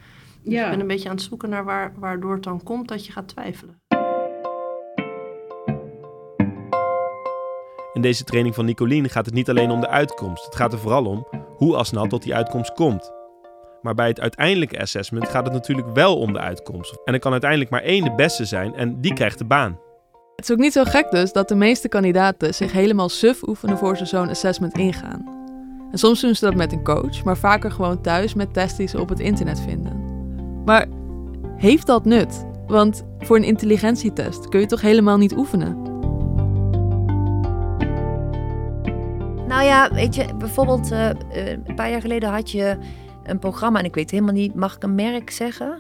Dus 0.44 0.54
ik 0.54 0.70
ben 0.70 0.80
een 0.80 0.88
beetje 0.88 1.10
aan 1.10 1.16
het 1.16 1.24
zoeken 1.24 1.50
naar 1.50 1.64
waar, 1.64 1.94
waardoor 2.00 2.34
het 2.34 2.44
dan 2.44 2.64
komt 2.64 2.88
dat 2.88 3.06
je 3.06 3.12
gaat 3.12 3.28
twijfelen. 3.28 3.82
In 7.94 8.02
deze 8.02 8.24
training 8.24 8.56
van 8.56 8.66
Nicolien 8.66 9.10
gaat 9.10 9.26
het 9.26 9.36
niet 9.36 9.50
alleen 9.50 9.72
om 9.72 9.80
de 9.80 9.88
uitkomst. 9.88 10.46
Het 10.46 10.56
gaat 10.56 10.74
er 10.74 10.80
vooral 10.80 11.06
om 11.06 11.28
hoe 11.56 11.76
Asnat 11.76 12.10
tot 12.10 12.24
die 12.24 12.36
uitkomst 12.36 12.74
komt. 12.74 13.23
Maar 13.84 13.96
bij 13.96 14.08
het 14.08 14.20
uiteindelijke 14.20 14.82
assessment 14.82 15.30
gaat 15.30 15.46
het 15.46 15.54
natuurlijk 15.54 15.88
wel 15.94 16.18
om 16.18 16.34
de 16.34 16.40
uitkomst. 16.40 16.98
En 17.06 17.14
er 17.14 17.20
kan 17.20 17.32
uiteindelijk 17.32 17.72
maar 17.72 17.82
één 17.82 18.04
de 18.04 18.14
beste 18.16 18.46
zijn 18.46 18.76
en 18.76 19.02
die 19.02 19.14
krijgt 19.14 19.38
de 19.38 19.46
baan. 19.46 19.80
Het 20.36 20.46
is 20.46 20.52
ook 20.52 20.62
niet 20.62 20.74
zo 20.74 20.84
gek 20.84 21.12
dus 21.12 21.32
dat 21.32 21.48
de 21.48 21.56
meeste 21.56 21.88
kandidaten 21.88 22.54
zich 22.54 22.72
helemaal 22.72 23.10
suf 23.10 23.48
oefenen 23.48 23.78
voor 23.78 23.98
ze 23.98 24.06
zo'n 24.06 24.30
assessment 24.30 24.78
ingaan. 24.78 25.42
En 25.92 25.98
soms 25.98 26.22
doen 26.22 26.36
ze 26.36 26.46
dat 26.46 26.56
met 26.56 26.72
een 26.72 26.84
coach, 26.84 27.24
maar 27.24 27.38
vaker 27.38 27.72
gewoon 27.72 28.02
thuis 28.02 28.34
met 28.34 28.54
tests 28.54 28.78
die 28.78 28.88
ze 28.88 29.00
op 29.00 29.10
het 29.10 29.20
internet 29.20 29.62
vinden. 29.62 30.04
Maar 30.66 30.88
heeft 31.58 31.88
dat 31.88 32.06
nut? 32.06 32.46
Want 32.68 33.06
voor 33.20 33.36
een 33.36 33.44
intelligentietest 33.44 34.50
kun 34.50 34.60
je 34.60 34.66
toch 34.66 34.82
helemaal 34.82 35.18
niet 35.18 35.36
oefenen? 35.38 35.82
Nou 39.48 39.64
ja, 39.64 39.90
weet 39.94 40.16
je, 40.16 40.26
bijvoorbeeld 40.38 40.92
eh, 40.92 41.10
eh, 41.10 41.16
een 41.66 41.76
paar 41.76 41.90
jaar 41.90 42.02
geleden 42.02 42.30
had 42.30 42.52
je 42.52 42.78
een 43.24 43.40
programma, 43.40 43.80
en 43.80 43.86
ik 43.86 43.96
weet 43.96 44.12
helemaal 44.12 44.34
niet, 44.34 44.56
mag 44.56 44.76
ik 44.76 44.84
een 44.84 44.96
merk 44.96 45.30
zeggen? 45.30 45.80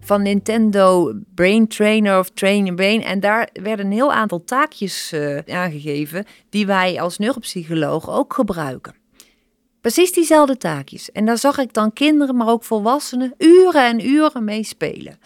Van 0.00 0.22
Nintendo 0.22 1.12
Brain 1.34 1.68
Trainer 1.68 2.18
of 2.18 2.30
Train 2.30 2.58
Your 2.58 2.74
Brain. 2.74 3.02
En 3.02 3.20
daar 3.20 3.48
werden 3.52 3.86
een 3.86 3.92
heel 3.92 4.12
aantal 4.12 4.44
taakjes 4.44 5.12
eh, 5.12 5.38
aangegeven 5.38 6.24
die 6.48 6.66
wij 6.66 7.00
als 7.00 7.18
neuropsycholoog 7.18 8.10
ook 8.10 8.34
gebruiken. 8.34 8.94
Precies 9.80 10.12
diezelfde 10.12 10.56
taakjes. 10.56 11.12
En 11.12 11.24
daar 11.24 11.38
zag 11.38 11.58
ik 11.58 11.72
dan 11.72 11.92
kinderen, 11.92 12.36
maar 12.36 12.48
ook 12.48 12.64
volwassenen, 12.64 13.34
uren 13.38 13.86
en 13.86 14.06
uren 14.06 14.44
mee 14.44 14.64
spelen. 14.64 15.18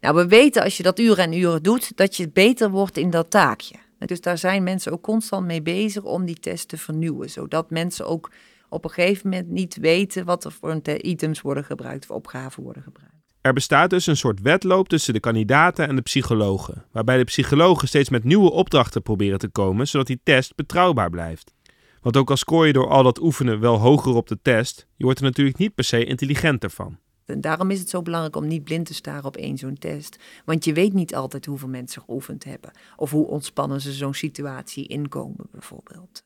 Nou, 0.00 0.14
we 0.14 0.26
weten 0.26 0.62
als 0.62 0.76
je 0.76 0.82
dat 0.82 0.98
uren 0.98 1.24
en 1.24 1.32
uren 1.32 1.62
doet, 1.62 1.96
dat 1.96 2.16
je 2.16 2.28
beter 2.28 2.70
wordt 2.70 2.96
in 2.96 3.10
dat 3.10 3.30
taakje. 3.30 3.74
Dus 3.98 4.20
daar 4.20 4.38
zijn 4.38 4.62
mensen 4.62 4.92
ook 4.92 5.02
constant 5.02 5.46
mee 5.46 5.62
bezig 5.62 6.02
om 6.02 6.24
die 6.24 6.40
test 6.40 6.68
te 6.68 6.76
vernieuwen. 6.76 7.30
Zodat 7.30 7.70
mensen 7.70 8.06
ook 8.06 8.30
op 8.74 8.84
een 8.84 8.90
gegeven 8.90 9.28
moment 9.30 9.48
niet 9.48 9.76
weten 9.76 10.24
wat 10.24 10.44
er 10.44 10.52
voor 10.52 10.80
items 10.84 11.40
worden 11.40 11.64
gebruikt 11.64 12.10
of 12.10 12.16
opgaven 12.16 12.62
worden 12.62 12.82
gebruikt. 12.82 13.14
Er 13.40 13.52
bestaat 13.52 13.90
dus 13.90 14.06
een 14.06 14.16
soort 14.16 14.40
wedloop 14.40 14.88
tussen 14.88 15.14
de 15.14 15.20
kandidaten 15.20 15.88
en 15.88 15.96
de 15.96 16.02
psychologen, 16.02 16.84
waarbij 16.92 17.16
de 17.16 17.24
psychologen 17.24 17.88
steeds 17.88 18.08
met 18.08 18.24
nieuwe 18.24 18.50
opdrachten 18.50 19.02
proberen 19.02 19.38
te 19.38 19.48
komen, 19.48 19.88
zodat 19.88 20.06
die 20.06 20.20
test 20.22 20.54
betrouwbaar 20.54 21.10
blijft. 21.10 21.52
Want 22.00 22.16
ook 22.16 22.30
al 22.30 22.36
scoor 22.36 22.66
je 22.66 22.72
door 22.72 22.88
al 22.88 23.02
dat 23.02 23.20
oefenen 23.20 23.60
wel 23.60 23.78
hoger 23.78 24.14
op 24.14 24.28
de 24.28 24.38
test, 24.42 24.86
je 24.96 25.04
wordt 25.04 25.18
er 25.18 25.24
natuurlijk 25.24 25.58
niet 25.58 25.74
per 25.74 25.84
se 25.84 26.04
intelligenter 26.04 26.70
van. 26.70 26.98
En 27.24 27.40
daarom 27.40 27.70
is 27.70 27.78
het 27.78 27.88
zo 27.88 28.02
belangrijk 28.02 28.36
om 28.36 28.46
niet 28.46 28.64
blind 28.64 28.86
te 28.86 28.94
staren 28.94 29.24
op 29.24 29.36
één 29.36 29.58
zo'n 29.58 29.78
test. 29.78 30.18
Want 30.44 30.64
je 30.64 30.72
weet 30.72 30.92
niet 30.92 31.14
altijd 31.14 31.46
hoeveel 31.46 31.68
mensen 31.68 32.02
geoefend 32.02 32.44
hebben. 32.44 32.70
Of 32.96 33.10
hoe 33.10 33.26
ontspannen 33.26 33.80
ze 33.80 33.92
zo'n 33.92 34.14
situatie 34.14 34.86
inkomen, 34.86 35.46
bijvoorbeeld. 35.50 36.24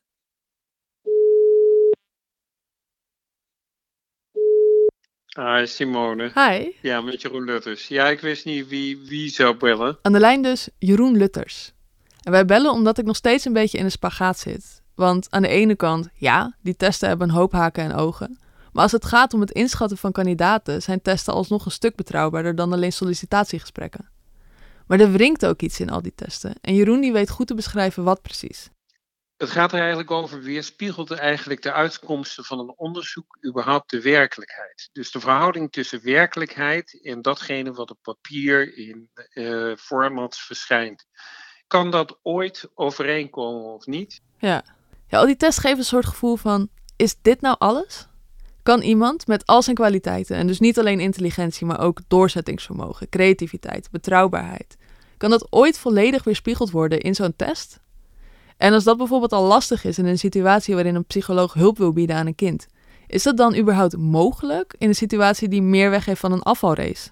Hi 5.41 5.67
Simone. 5.67 6.31
Hi, 6.35 6.71
Ja, 6.83 7.01
met 7.01 7.23
Jeroen 7.23 7.45
Lutters. 7.45 7.89
Ja, 7.89 8.09
ik 8.09 8.21
wist 8.21 8.45
niet 8.45 8.69
wie, 8.69 8.99
wie 9.07 9.29
zou 9.29 9.57
bellen. 9.57 9.99
aan 10.03 10.13
de 10.13 10.19
lijn 10.19 10.43
dus 10.43 10.69
Jeroen 10.79 11.17
Lutters. 11.17 11.73
En 12.23 12.33
wij 12.33 12.45
bellen 12.45 12.73
omdat 12.73 12.99
ik 12.99 13.05
nog 13.05 13.17
steeds 13.17 13.45
een 13.45 13.53
beetje 13.53 13.79
in 13.79 13.85
de 13.85 13.91
spagaat 13.91 14.39
zit. 14.39 14.83
Want 14.95 15.27
aan 15.31 15.43
de 15.43 15.49
ene 15.49 15.77
kant, 15.77 16.09
ja, 16.15 16.57
die 16.63 16.77
testen 16.77 17.09
hebben 17.09 17.29
een 17.29 17.35
hoop 17.35 17.53
haken 17.53 17.85
en 17.85 17.95
ogen. 17.95 18.39
Maar 18.73 18.83
als 18.83 18.93
het 18.93 19.05
gaat 19.05 19.35
om 19.35 19.41
het 19.41 19.51
inschatten 19.51 19.99
van 19.99 20.13
kandidaten, 20.13 20.83
zijn 20.83 21.03
testen 21.03 21.33
alsnog 21.33 21.65
een 21.65 21.71
stuk 21.71 21.97
betrouwbaarder 21.97 22.55
dan 22.55 22.73
alleen 22.73 22.93
sollicitatiegesprekken. 22.93 24.09
Maar 24.87 25.01
er 25.01 25.13
wringt 25.13 25.47
ook 25.47 25.63
iets 25.63 25.81
in 25.81 25.91
al 25.91 26.03
die 26.03 26.15
testen. 26.15 26.55
En 26.61 26.75
Jeroen 26.75 27.01
die 27.01 27.13
weet 27.13 27.31
goed 27.31 27.47
te 27.47 27.55
beschrijven 27.55 28.05
wat 28.05 28.23
precies. 28.23 28.71
Het 29.39 29.51
gaat 29.51 29.73
er 29.73 29.79
eigenlijk 29.79 30.11
over, 30.11 30.43
weerspiegelt 30.43 31.11
er 31.11 31.19
eigenlijk 31.19 31.63
de 31.63 31.73
uitkomsten 31.73 32.45
van 32.45 32.59
een 32.59 32.75
onderzoek 32.77 33.39
überhaupt 33.47 33.91
de 33.91 34.03
werkelijkheid? 34.03 34.89
Dus 34.93 35.11
de 35.11 35.21
verhouding 35.21 35.73
tussen 35.73 36.01
werkelijkheid 36.05 37.01
en 37.03 37.23
datgene 37.23 37.73
wat 37.73 37.91
op 37.91 37.99
papier 38.03 38.77
in 38.77 39.11
eh, 39.15 39.73
formats 39.77 40.41
verschijnt. 40.41 41.07
Kan 41.67 41.91
dat 41.91 42.19
ooit 42.23 42.69
overeenkomen 42.75 43.75
of 43.75 43.87
niet? 43.87 44.21
Ja. 44.39 44.63
ja, 45.09 45.19
al 45.19 45.27
die 45.27 45.37
tests 45.37 45.61
geven 45.61 45.79
een 45.79 45.85
soort 45.85 46.07
gevoel 46.07 46.37
van, 46.37 46.69
is 46.97 47.17
dit 47.23 47.41
nou 47.41 47.57
alles? 47.59 48.09
Kan 48.63 48.81
iemand 48.81 49.27
met 49.27 49.47
al 49.47 49.63
zijn 49.63 49.77
kwaliteiten, 49.77 50.37
en 50.37 50.47
dus 50.47 50.61
niet 50.61 50.79
alleen 50.79 51.01
intelligentie, 51.01 51.67
maar 51.67 51.81
ook 51.81 52.01
doorzettingsvermogen, 52.09 53.09
creativiteit, 53.09 53.91
betrouwbaarheid, 53.91 54.77
kan 55.17 55.31
dat 55.31 55.47
ooit 55.51 55.79
volledig 55.79 56.25
weerspiegeld 56.25 56.71
worden 56.71 57.01
in 57.01 57.15
zo'n 57.15 57.37
test? 57.37 57.81
En 58.59 58.73
als 58.73 58.85
dat 58.85 58.97
bijvoorbeeld 58.97 59.33
al 59.33 59.45
lastig 59.45 59.85
is 59.85 59.99
in 59.99 60.07
een 60.07 60.19
situatie 60.19 60.75
waarin 60.75 60.95
een 60.95 61.05
psycholoog 61.05 61.53
hulp 61.55 61.79
wil 61.79 61.93
bieden 61.93 62.17
aan 62.17 62.27
een 62.27 62.35
kind, 62.35 62.67
is 63.07 63.23
dat 63.23 63.37
dan 63.37 63.57
überhaupt 63.57 63.97
mogelijk 63.97 64.75
in 64.79 64.89
een 64.89 64.95
situatie 64.95 65.49
die 65.49 65.63
meer 65.63 65.91
weggeeft 65.91 66.21
van 66.21 66.33
een 66.33 66.43
afvalrace? 66.43 67.09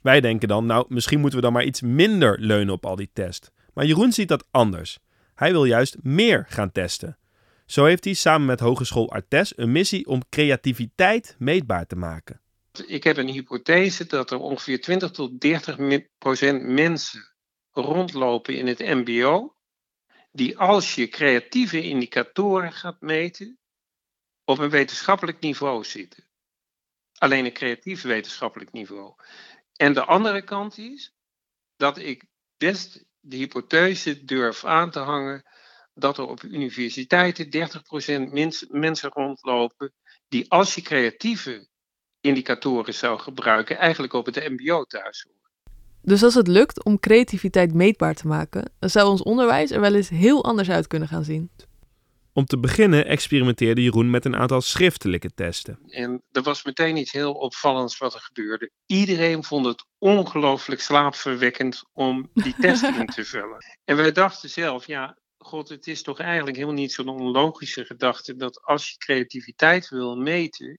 Wij 0.00 0.20
denken 0.20 0.48
dan, 0.48 0.66
nou, 0.66 0.84
misschien 0.88 1.20
moeten 1.20 1.38
we 1.38 1.44
dan 1.44 1.52
maar 1.52 1.64
iets 1.64 1.80
minder 1.80 2.40
leunen 2.40 2.74
op 2.74 2.86
al 2.86 2.96
die 2.96 3.10
test. 3.12 3.50
Maar 3.74 3.84
Jeroen 3.84 4.12
ziet 4.12 4.28
dat 4.28 4.44
anders. 4.50 4.98
Hij 5.34 5.50
wil 5.52 5.64
juist 5.64 5.96
meer 6.02 6.44
gaan 6.48 6.72
testen. 6.72 7.18
Zo 7.66 7.84
heeft 7.84 8.04
hij 8.04 8.14
samen 8.14 8.46
met 8.46 8.60
Hogeschool 8.60 9.10
Artes 9.10 9.52
een 9.56 9.72
missie 9.72 10.06
om 10.06 10.22
creativiteit 10.28 11.36
meetbaar 11.38 11.86
te 11.86 11.96
maken. 11.96 12.40
Ik 12.86 13.04
heb 13.04 13.16
een 13.16 13.28
hypothese 13.28 14.06
dat 14.06 14.30
er 14.30 14.38
ongeveer 14.38 14.80
20 14.80 15.10
tot 15.10 15.40
30 15.40 15.78
mi- 15.78 16.06
procent 16.18 16.62
mensen 16.62 17.20
rondlopen 17.72 18.56
in 18.56 18.66
het 18.66 18.78
MBO, 18.78 19.54
die 20.30 20.58
als 20.58 20.94
je 20.94 21.08
creatieve 21.08 21.82
indicatoren 21.82 22.72
gaat 22.72 23.00
meten, 23.00 23.58
op 24.44 24.58
een 24.58 24.70
wetenschappelijk 24.70 25.40
niveau 25.40 25.84
zitten. 25.84 26.28
Alleen 27.18 27.44
een 27.44 27.52
creatief 27.52 28.02
wetenschappelijk 28.02 28.72
niveau. 28.72 29.14
En 29.76 29.92
de 29.92 30.04
andere 30.04 30.42
kant 30.42 30.78
is 30.78 31.14
dat 31.76 31.98
ik 31.98 32.24
best 32.56 33.04
de 33.20 33.36
hypothese 33.36 34.24
durf 34.24 34.64
aan 34.64 34.90
te 34.90 34.98
hangen 34.98 35.44
dat 35.94 36.18
er 36.18 36.26
op 36.26 36.42
universiteiten 36.42 37.46
30% 38.28 38.32
mens, 38.32 38.66
mensen 38.68 39.10
rondlopen 39.10 39.94
die 40.28 40.50
als 40.50 40.74
je 40.74 40.82
creatieve 40.82 41.68
indicatoren 42.20 42.94
zou 42.94 43.18
gebruiken, 43.18 43.78
eigenlijk 43.78 44.12
op 44.12 44.26
het 44.26 44.48
MBO 44.48 44.84
thuis 44.84 45.22
horen. 45.22 45.39
Dus 46.02 46.22
als 46.22 46.34
het 46.34 46.46
lukt 46.46 46.84
om 46.84 47.00
creativiteit 47.00 47.74
meetbaar 47.74 48.14
te 48.14 48.26
maken, 48.26 48.72
dan 48.78 48.90
zou 48.90 49.08
ons 49.08 49.22
onderwijs 49.22 49.70
er 49.70 49.80
wel 49.80 49.94
eens 49.94 50.08
heel 50.08 50.44
anders 50.44 50.70
uit 50.70 50.86
kunnen 50.86 51.08
gaan 51.08 51.24
zien. 51.24 51.50
Om 52.32 52.44
te 52.44 52.58
beginnen 52.58 53.06
experimenteerde 53.06 53.82
Jeroen 53.82 54.10
met 54.10 54.24
een 54.24 54.36
aantal 54.36 54.60
schriftelijke 54.60 55.34
testen. 55.34 55.78
En 55.86 56.22
er 56.32 56.42
was 56.42 56.64
meteen 56.64 56.96
iets 56.96 57.12
heel 57.12 57.32
opvallends 57.32 57.98
wat 57.98 58.14
er 58.14 58.20
gebeurde. 58.20 58.70
Iedereen 58.86 59.44
vond 59.44 59.66
het 59.66 59.84
ongelooflijk 59.98 60.80
slaapverwekkend 60.80 61.82
om 61.92 62.30
die 62.34 62.54
test 62.60 62.82
in 62.82 63.06
te 63.06 63.24
vullen. 63.24 63.58
En 63.84 63.96
wij 63.96 64.12
dachten 64.12 64.50
zelf, 64.50 64.86
ja, 64.86 65.18
god, 65.38 65.68
het 65.68 65.86
is 65.86 66.02
toch 66.02 66.18
eigenlijk 66.18 66.56
helemaal 66.56 66.78
niet 66.80 66.92
zo'n 66.92 67.08
onlogische 67.08 67.84
gedachte 67.84 68.36
dat 68.36 68.62
als 68.62 68.90
je 68.90 68.96
creativiteit 68.96 69.88
wil 69.88 70.16
meten, 70.16 70.78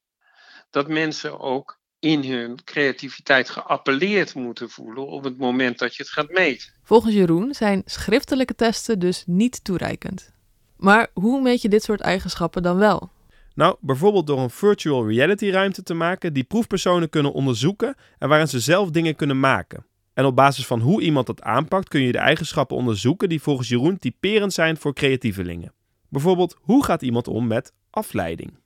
dat 0.69 0.87
mensen 0.87 1.39
ook 1.39 1.79
in 2.01 2.23
hun 2.23 2.63
creativiteit 2.63 3.49
geappelleerd 3.49 4.35
moeten 4.35 4.69
voelen 4.69 5.07
op 5.07 5.23
het 5.23 5.37
moment 5.37 5.79
dat 5.79 5.95
je 5.95 6.03
het 6.03 6.11
gaat 6.11 6.29
meten. 6.29 6.69
Volgens 6.83 7.13
Jeroen 7.13 7.53
zijn 7.53 7.81
schriftelijke 7.85 8.55
testen 8.55 8.99
dus 8.99 9.23
niet 9.25 9.63
toereikend. 9.63 10.31
Maar 10.77 11.07
hoe 11.13 11.41
meet 11.41 11.61
je 11.61 11.69
dit 11.69 11.83
soort 11.83 12.01
eigenschappen 12.01 12.63
dan 12.63 12.77
wel? 12.77 13.11
Nou, 13.53 13.75
bijvoorbeeld 13.79 14.27
door 14.27 14.39
een 14.39 14.49
virtual 14.49 15.07
reality 15.07 15.49
ruimte 15.49 15.83
te 15.83 15.93
maken 15.93 16.33
die 16.33 16.43
proefpersonen 16.43 17.09
kunnen 17.09 17.33
onderzoeken 17.33 17.95
en 18.17 18.29
waarin 18.29 18.47
ze 18.47 18.59
zelf 18.59 18.89
dingen 18.89 19.15
kunnen 19.15 19.39
maken. 19.39 19.85
En 20.13 20.25
op 20.25 20.35
basis 20.35 20.65
van 20.65 20.79
hoe 20.79 21.01
iemand 21.01 21.27
dat 21.27 21.41
aanpakt 21.41 21.87
kun 21.87 22.01
je 22.01 22.11
de 22.11 22.17
eigenschappen 22.17 22.77
onderzoeken 22.77 23.29
die 23.29 23.41
volgens 23.41 23.69
Jeroen 23.69 23.99
typerend 23.99 24.53
zijn 24.53 24.77
voor 24.77 24.93
creatievelingen. 24.93 25.73
Bijvoorbeeld, 26.09 26.57
hoe 26.61 26.85
gaat 26.85 27.01
iemand 27.01 27.27
om 27.27 27.47
met 27.47 27.73
afleiding? 27.89 28.60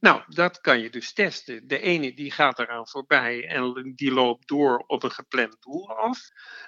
Nou, 0.00 0.22
dat 0.28 0.60
kan 0.60 0.80
je 0.80 0.90
dus 0.90 1.12
testen. 1.12 1.68
De 1.68 1.80
ene 1.80 2.14
die 2.14 2.30
gaat 2.30 2.58
eraan 2.58 2.88
voorbij 2.88 3.46
en 3.48 3.92
die 3.94 4.12
loopt 4.12 4.48
door 4.48 4.84
op 4.86 5.02
een 5.02 5.10
gepland 5.10 5.56
doel 5.60 5.88
af. 5.88 6.18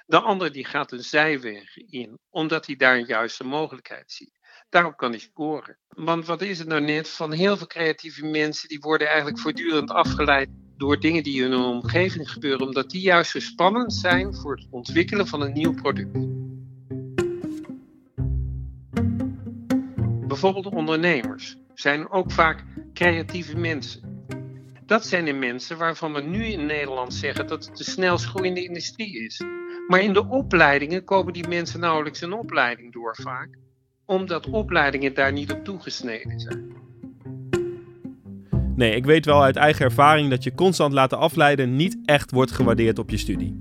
De 0.05 0.19
andere 0.19 0.51
die 0.51 0.65
gaat 0.65 0.91
een 0.91 1.03
zijweg 1.03 1.77
in, 1.77 2.17
omdat 2.29 2.65
hij 2.65 2.75
daar 2.75 2.95
een 2.95 3.05
juiste 3.05 3.43
mogelijkheid 3.43 4.11
ziet. 4.11 4.39
Daarop 4.69 4.97
kan 4.97 5.09
hij 5.09 5.19
scoren. 5.19 5.77
Want 5.87 6.25
wat 6.25 6.41
is 6.41 6.59
het 6.59 6.67
nou 6.67 6.81
net 6.81 7.09
van 7.09 7.31
heel 7.31 7.57
veel 7.57 7.67
creatieve 7.67 8.25
mensen, 8.25 8.69
die 8.69 8.79
worden 8.79 9.07
eigenlijk 9.07 9.39
voortdurend 9.39 9.91
afgeleid 9.91 10.49
door 10.77 10.99
dingen 10.99 11.23
die 11.23 11.43
in 11.43 11.51
hun 11.51 11.61
omgeving 11.61 12.31
gebeuren, 12.31 12.67
omdat 12.67 12.89
die 12.89 13.01
juist 13.01 13.31
zo 13.31 13.39
spannend 13.39 13.93
zijn 13.93 14.35
voor 14.35 14.55
het 14.55 14.67
ontwikkelen 14.69 15.27
van 15.27 15.41
een 15.41 15.53
nieuw 15.53 15.73
product. 15.73 16.11
Bijvoorbeeld 20.27 20.65
ondernemers 20.65 21.57
zijn 21.73 22.09
ook 22.09 22.31
vaak 22.31 22.63
creatieve 23.01 23.57
mensen. 23.57 24.25
Dat 24.85 25.05
zijn 25.05 25.25
de 25.25 25.33
mensen 25.33 25.77
waarvan 25.77 26.13
we 26.13 26.21
nu 26.21 26.45
in 26.45 26.65
Nederland 26.65 27.13
zeggen 27.13 27.47
dat 27.47 27.65
het 27.65 27.77
de 27.77 27.83
snelst 27.83 28.25
groeiende 28.25 28.63
industrie 28.63 29.25
is. 29.25 29.43
Maar 29.87 30.01
in 30.01 30.13
de 30.13 30.27
opleidingen 30.27 31.03
komen 31.03 31.33
die 31.33 31.47
mensen 31.47 31.79
nauwelijks 31.79 32.21
een 32.21 32.33
opleiding 32.33 32.93
door 32.93 33.15
vaak, 33.21 33.49
omdat 34.05 34.49
opleidingen 34.49 35.13
daar 35.13 35.31
niet 35.31 35.51
op 35.51 35.63
toegesneden 35.63 36.39
zijn. 36.39 36.73
Nee, 38.75 38.95
ik 38.95 39.05
weet 39.05 39.25
wel 39.25 39.43
uit 39.43 39.55
eigen 39.55 39.85
ervaring 39.85 40.29
dat 40.29 40.43
je 40.43 40.55
constant 40.55 40.93
laten 40.93 41.17
afleiden 41.17 41.75
niet 41.75 41.97
echt 42.05 42.31
wordt 42.31 42.51
gewaardeerd 42.51 42.99
op 42.99 43.09
je 43.09 43.17
studie. 43.17 43.55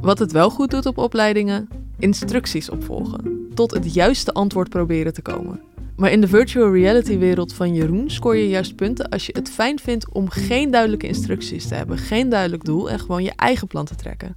Wat 0.00 0.18
het 0.18 0.32
wel 0.32 0.50
goed 0.50 0.70
doet 0.70 0.86
op 0.86 0.98
opleidingen, 0.98 1.68
instructies 1.98 2.70
opvolgen. 2.70 3.50
Tot 3.54 3.70
het 3.70 3.94
juiste 3.94 4.32
antwoord 4.32 4.68
proberen 4.68 5.12
te 5.12 5.22
komen. 5.22 5.67
Maar 5.98 6.10
in 6.10 6.20
de 6.20 6.28
virtual 6.28 6.72
reality 6.72 7.18
wereld 7.18 7.54
van 7.54 7.74
Jeroen 7.74 8.10
scoor 8.10 8.36
je 8.36 8.48
juist 8.48 8.76
punten 8.76 9.08
als 9.08 9.26
je 9.26 9.32
het 9.36 9.50
fijn 9.50 9.78
vindt 9.78 10.12
om 10.12 10.30
geen 10.30 10.70
duidelijke 10.70 11.06
instructies 11.06 11.68
te 11.68 11.74
hebben, 11.74 11.98
geen 11.98 12.28
duidelijk 12.28 12.64
doel 12.64 12.90
en 12.90 13.00
gewoon 13.00 13.22
je 13.22 13.32
eigen 13.36 13.66
plan 13.66 13.84
te 13.84 13.94
trekken. 13.94 14.36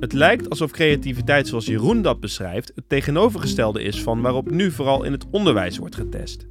Het 0.00 0.12
lijkt 0.12 0.50
alsof 0.50 0.70
creativiteit 0.70 1.48
zoals 1.48 1.66
Jeroen 1.66 2.02
dat 2.02 2.20
beschrijft 2.20 2.72
het 2.74 2.88
tegenovergestelde 2.88 3.82
is 3.82 4.02
van 4.02 4.20
waarop 4.20 4.50
nu 4.50 4.70
vooral 4.70 5.02
in 5.04 5.12
het 5.12 5.24
onderwijs 5.30 5.78
wordt 5.78 5.94
getest. 5.94 6.46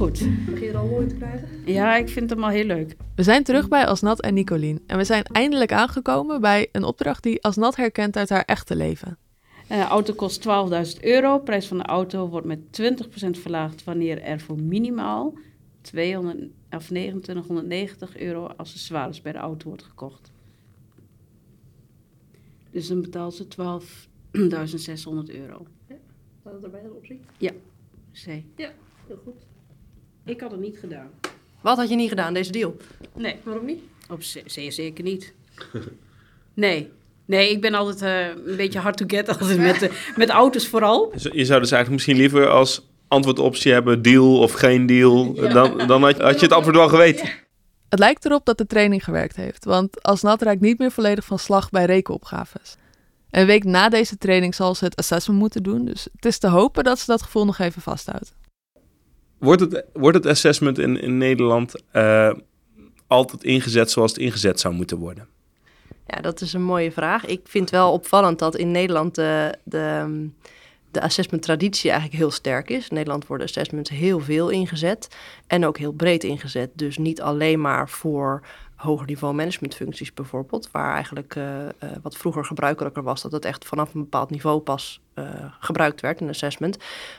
Goed. 0.00 0.46
Begin 0.46 0.66
je 0.66 0.70
er 0.70 0.76
al 0.76 0.86
mooi 0.86 1.06
te 1.06 1.14
krijgen? 1.14 1.48
Ja, 1.64 1.96
ik 1.96 2.08
vind 2.08 2.30
hem 2.30 2.44
al 2.44 2.50
heel 2.50 2.64
leuk. 2.64 2.96
We 3.14 3.22
zijn 3.22 3.44
terug 3.44 3.68
bij 3.68 3.86
Asnat 3.86 4.20
en 4.20 4.34
Nicolien 4.34 4.82
en 4.86 4.96
we 4.96 5.04
zijn 5.04 5.24
eindelijk 5.24 5.72
aangekomen 5.72 6.40
bij 6.40 6.68
een 6.72 6.84
opdracht 6.84 7.22
die 7.22 7.42
Asnat 7.42 7.76
herkent 7.76 8.16
uit 8.16 8.28
haar 8.28 8.44
echte 8.44 8.76
leven. 8.76 9.18
Een 9.68 9.82
auto 9.82 10.14
kost 10.14 10.48
12.000 10.96 11.00
euro. 11.00 11.38
Prijs 11.38 11.66
van 11.66 11.76
de 11.76 11.84
auto 11.84 12.28
wordt 12.28 12.46
met 12.46 12.58
20% 12.58 13.30
verlaagd 13.30 13.84
wanneer 13.84 14.22
er 14.22 14.40
voor 14.40 14.60
minimaal 14.62 15.34
200, 15.80 16.38
of 16.70 16.86
2990 16.86 18.18
euro 18.18 18.46
accessoires 18.46 19.22
bij 19.22 19.32
de 19.32 19.38
auto 19.38 19.68
wordt 19.68 19.82
gekocht. 19.82 20.30
Dus 22.70 22.88
dan 22.88 23.00
betaalt 23.00 23.34
ze 23.34 23.44
12.600 23.44 25.34
euro. 25.34 25.66
Staat 26.40 26.52
het 26.52 26.64
erbij 26.64 26.82
als 26.82 26.92
optie? 26.92 27.20
C. 28.12 28.26
Heel 29.06 29.18
goed. 29.24 29.49
Ik 30.30 30.40
had 30.40 30.50
het 30.50 30.60
niet 30.60 30.78
gedaan. 30.78 31.10
Wat 31.60 31.76
had 31.76 31.88
je 31.88 31.94
niet 31.96 32.08
gedaan, 32.08 32.34
deze 32.34 32.52
deal? 32.52 32.76
Nee, 33.14 33.36
Waarom 33.42 33.64
niet? 33.64 33.80
op 34.10 34.22
zeer 34.46 34.72
zeker 34.72 35.04
niet. 35.04 35.32
Nee. 36.54 36.90
Nee, 37.24 37.50
ik 37.50 37.60
ben 37.60 37.74
altijd 37.74 38.02
eh, 38.02 38.50
een 38.50 38.56
beetje 38.56 38.78
hard 38.78 38.96
to 38.96 39.04
get 39.08 39.28
altijd 39.40 39.58
met, 39.58 39.90
met 40.16 40.28
auto's 40.28 40.68
vooral. 40.68 41.12
Je 41.12 41.44
zou 41.44 41.60
dus 41.60 41.70
eigenlijk 41.70 41.90
misschien 41.90 42.16
liever 42.16 42.48
als 42.48 42.86
antwoordoptie 43.08 43.72
hebben 43.72 44.02
deal 44.02 44.38
of 44.38 44.52
geen 44.52 44.86
deal. 44.86 45.34
Dan, 45.34 45.86
dan 45.86 46.02
had, 46.02 46.18
had 46.20 46.34
je 46.34 46.46
het 46.46 46.52
antwoord 46.52 46.76
wel 46.76 46.88
geweten. 46.88 47.28
Het 47.88 47.98
lijkt 47.98 48.24
erop 48.24 48.44
dat 48.44 48.58
de 48.58 48.66
training 48.66 49.04
gewerkt 49.04 49.36
heeft, 49.36 49.64
want 49.64 50.02
Asnat 50.02 50.42
raakt 50.42 50.60
niet 50.60 50.78
meer 50.78 50.90
volledig 50.90 51.24
van 51.24 51.38
slag 51.38 51.70
bij 51.70 51.84
rekenopgaves. 51.84 52.76
Een 53.30 53.46
week 53.46 53.64
na 53.64 53.88
deze 53.88 54.18
training 54.18 54.54
zal 54.54 54.74
ze 54.74 54.84
het 54.84 54.96
assessment 54.96 55.40
moeten 55.40 55.62
doen, 55.62 55.84
dus 55.84 56.08
het 56.12 56.24
is 56.24 56.38
te 56.38 56.48
hopen 56.48 56.84
dat 56.84 56.98
ze 56.98 57.06
dat 57.06 57.22
gevoel 57.22 57.44
nog 57.44 57.58
even 57.58 57.82
vasthoudt. 57.82 58.32
Wordt 59.40 59.60
het, 59.60 59.84
wordt 59.92 60.16
het 60.16 60.26
assessment 60.26 60.78
in, 60.78 61.00
in 61.00 61.18
Nederland 61.18 61.74
eh, 61.90 62.32
altijd 63.06 63.44
ingezet 63.44 63.90
zoals 63.90 64.10
het 64.10 64.20
ingezet 64.20 64.60
zou 64.60 64.74
moeten 64.74 64.98
worden? 64.98 65.26
Ja, 66.06 66.20
dat 66.20 66.40
is 66.40 66.52
een 66.52 66.62
mooie 66.62 66.92
vraag. 66.92 67.26
Ik 67.26 67.40
vind 67.44 67.70
wel 67.70 67.92
opvallend 67.92 68.38
dat 68.38 68.56
in 68.56 68.70
Nederland 68.70 69.14
de, 69.14 69.54
de, 69.62 70.28
de 70.90 71.00
assessment 71.00 71.42
traditie 71.42 71.90
eigenlijk 71.90 72.20
heel 72.20 72.30
sterk 72.30 72.70
is. 72.70 72.88
In 72.88 72.94
Nederland 72.94 73.26
worden 73.26 73.46
assessments 73.46 73.90
heel 73.90 74.20
veel 74.20 74.48
ingezet 74.48 75.08
en 75.46 75.66
ook 75.66 75.78
heel 75.78 75.92
breed 75.92 76.24
ingezet. 76.24 76.70
Dus 76.74 76.98
niet 76.98 77.20
alleen 77.20 77.60
maar 77.60 77.88
voor 77.88 78.42
hoger 78.80 79.06
niveau 79.06 79.34
managementfuncties 79.34 80.14
bijvoorbeeld, 80.14 80.68
waar 80.70 80.94
eigenlijk 80.94 81.36
eh, 81.36 81.68
eh, 81.68 81.72
wat 82.02 82.16
vroeger 82.16 82.44
gebruikelijker 82.44 83.02
was, 83.02 83.22
dat 83.22 83.32
het 83.32 83.44
echt 83.44 83.64
vanaf 83.64 83.94
een 83.94 84.00
bepaald 84.00 84.30
niveau 84.30 84.60
pas 84.60 85.00
eh, 85.14 85.24
gebruikt 85.60 86.00
werd, 86.00 86.20
een 86.20 86.28
assessment, 86.28 86.76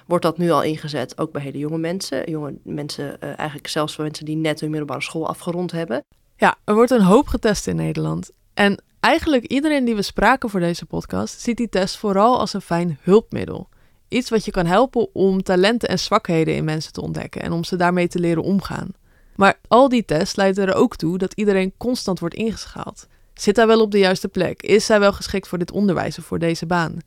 wordt 0.08 0.24
dat 0.24 0.38
nu 0.38 0.52
al 0.52 0.63
ingezet, 0.63 1.17
ook 1.17 1.32
bij 1.32 1.41
hele 1.41 1.58
jonge 1.58 1.78
mensen. 1.78 2.30
Jonge 2.30 2.54
mensen, 2.63 3.19
eigenlijk 3.19 3.67
zelfs 3.67 3.95
voor 3.95 4.04
mensen 4.04 4.26
die 4.26 4.36
net 4.36 4.60
hun 4.60 4.69
middelbare 4.69 5.02
school 5.02 5.28
afgerond 5.28 5.71
hebben. 5.71 6.04
Ja, 6.36 6.56
er 6.63 6.74
wordt 6.74 6.91
een 6.91 7.02
hoop 7.02 7.28
getest 7.28 7.67
in 7.67 7.76
Nederland. 7.76 8.32
En 8.54 8.84
eigenlijk 9.00 9.45
iedereen 9.45 9.86
die 9.86 9.95
we 9.95 10.02
spraken 10.02 10.50
voor 10.50 10.60
deze 10.60 10.86
podcast 10.86 11.39
ziet 11.39 11.58
die 11.58 11.69
test 11.69 11.97
vooral 11.97 12.39
als 12.39 12.54
een 12.54 12.62
fijn 12.62 12.97
hulpmiddel. 13.02 13.69
Iets 14.08 14.30
wat 14.30 14.45
je 14.45 14.52
kan 14.52 14.65
helpen 14.65 15.15
om 15.15 15.43
talenten 15.43 15.89
en 15.89 16.00
zwakheden 16.00 16.56
in 16.56 16.63
mensen 16.63 16.93
te 16.93 17.02
ontdekken 17.02 17.41
en 17.41 17.52
om 17.52 17.63
ze 17.63 17.76
daarmee 17.76 18.08
te 18.08 18.19
leren 18.19 18.43
omgaan. 18.43 18.91
Maar 19.36 19.60
al 19.67 19.89
die 19.89 20.06
tests 20.06 20.36
leiden 20.36 20.67
er 20.67 20.74
ook 20.76 20.96
toe 20.96 21.17
dat 21.17 21.34
iedereen 21.34 21.74
constant 21.78 22.20
wordt 22.20 22.36
ingeschaald. 22.36 23.08
Zit 23.34 23.56
hij 23.56 23.67
wel 23.67 23.82
op 23.82 23.91
de 23.91 24.00
juiste 24.00 24.28
plek? 24.28 24.62
Is 24.62 24.88
hij 24.88 25.00
wel 25.00 25.13
geschikt 25.13 25.48
voor 25.48 25.58
dit 25.58 25.72
onderwijs 25.72 26.17
of 26.17 26.26
voor 26.26 26.39
deze 26.39 26.65
baan? 26.65 26.98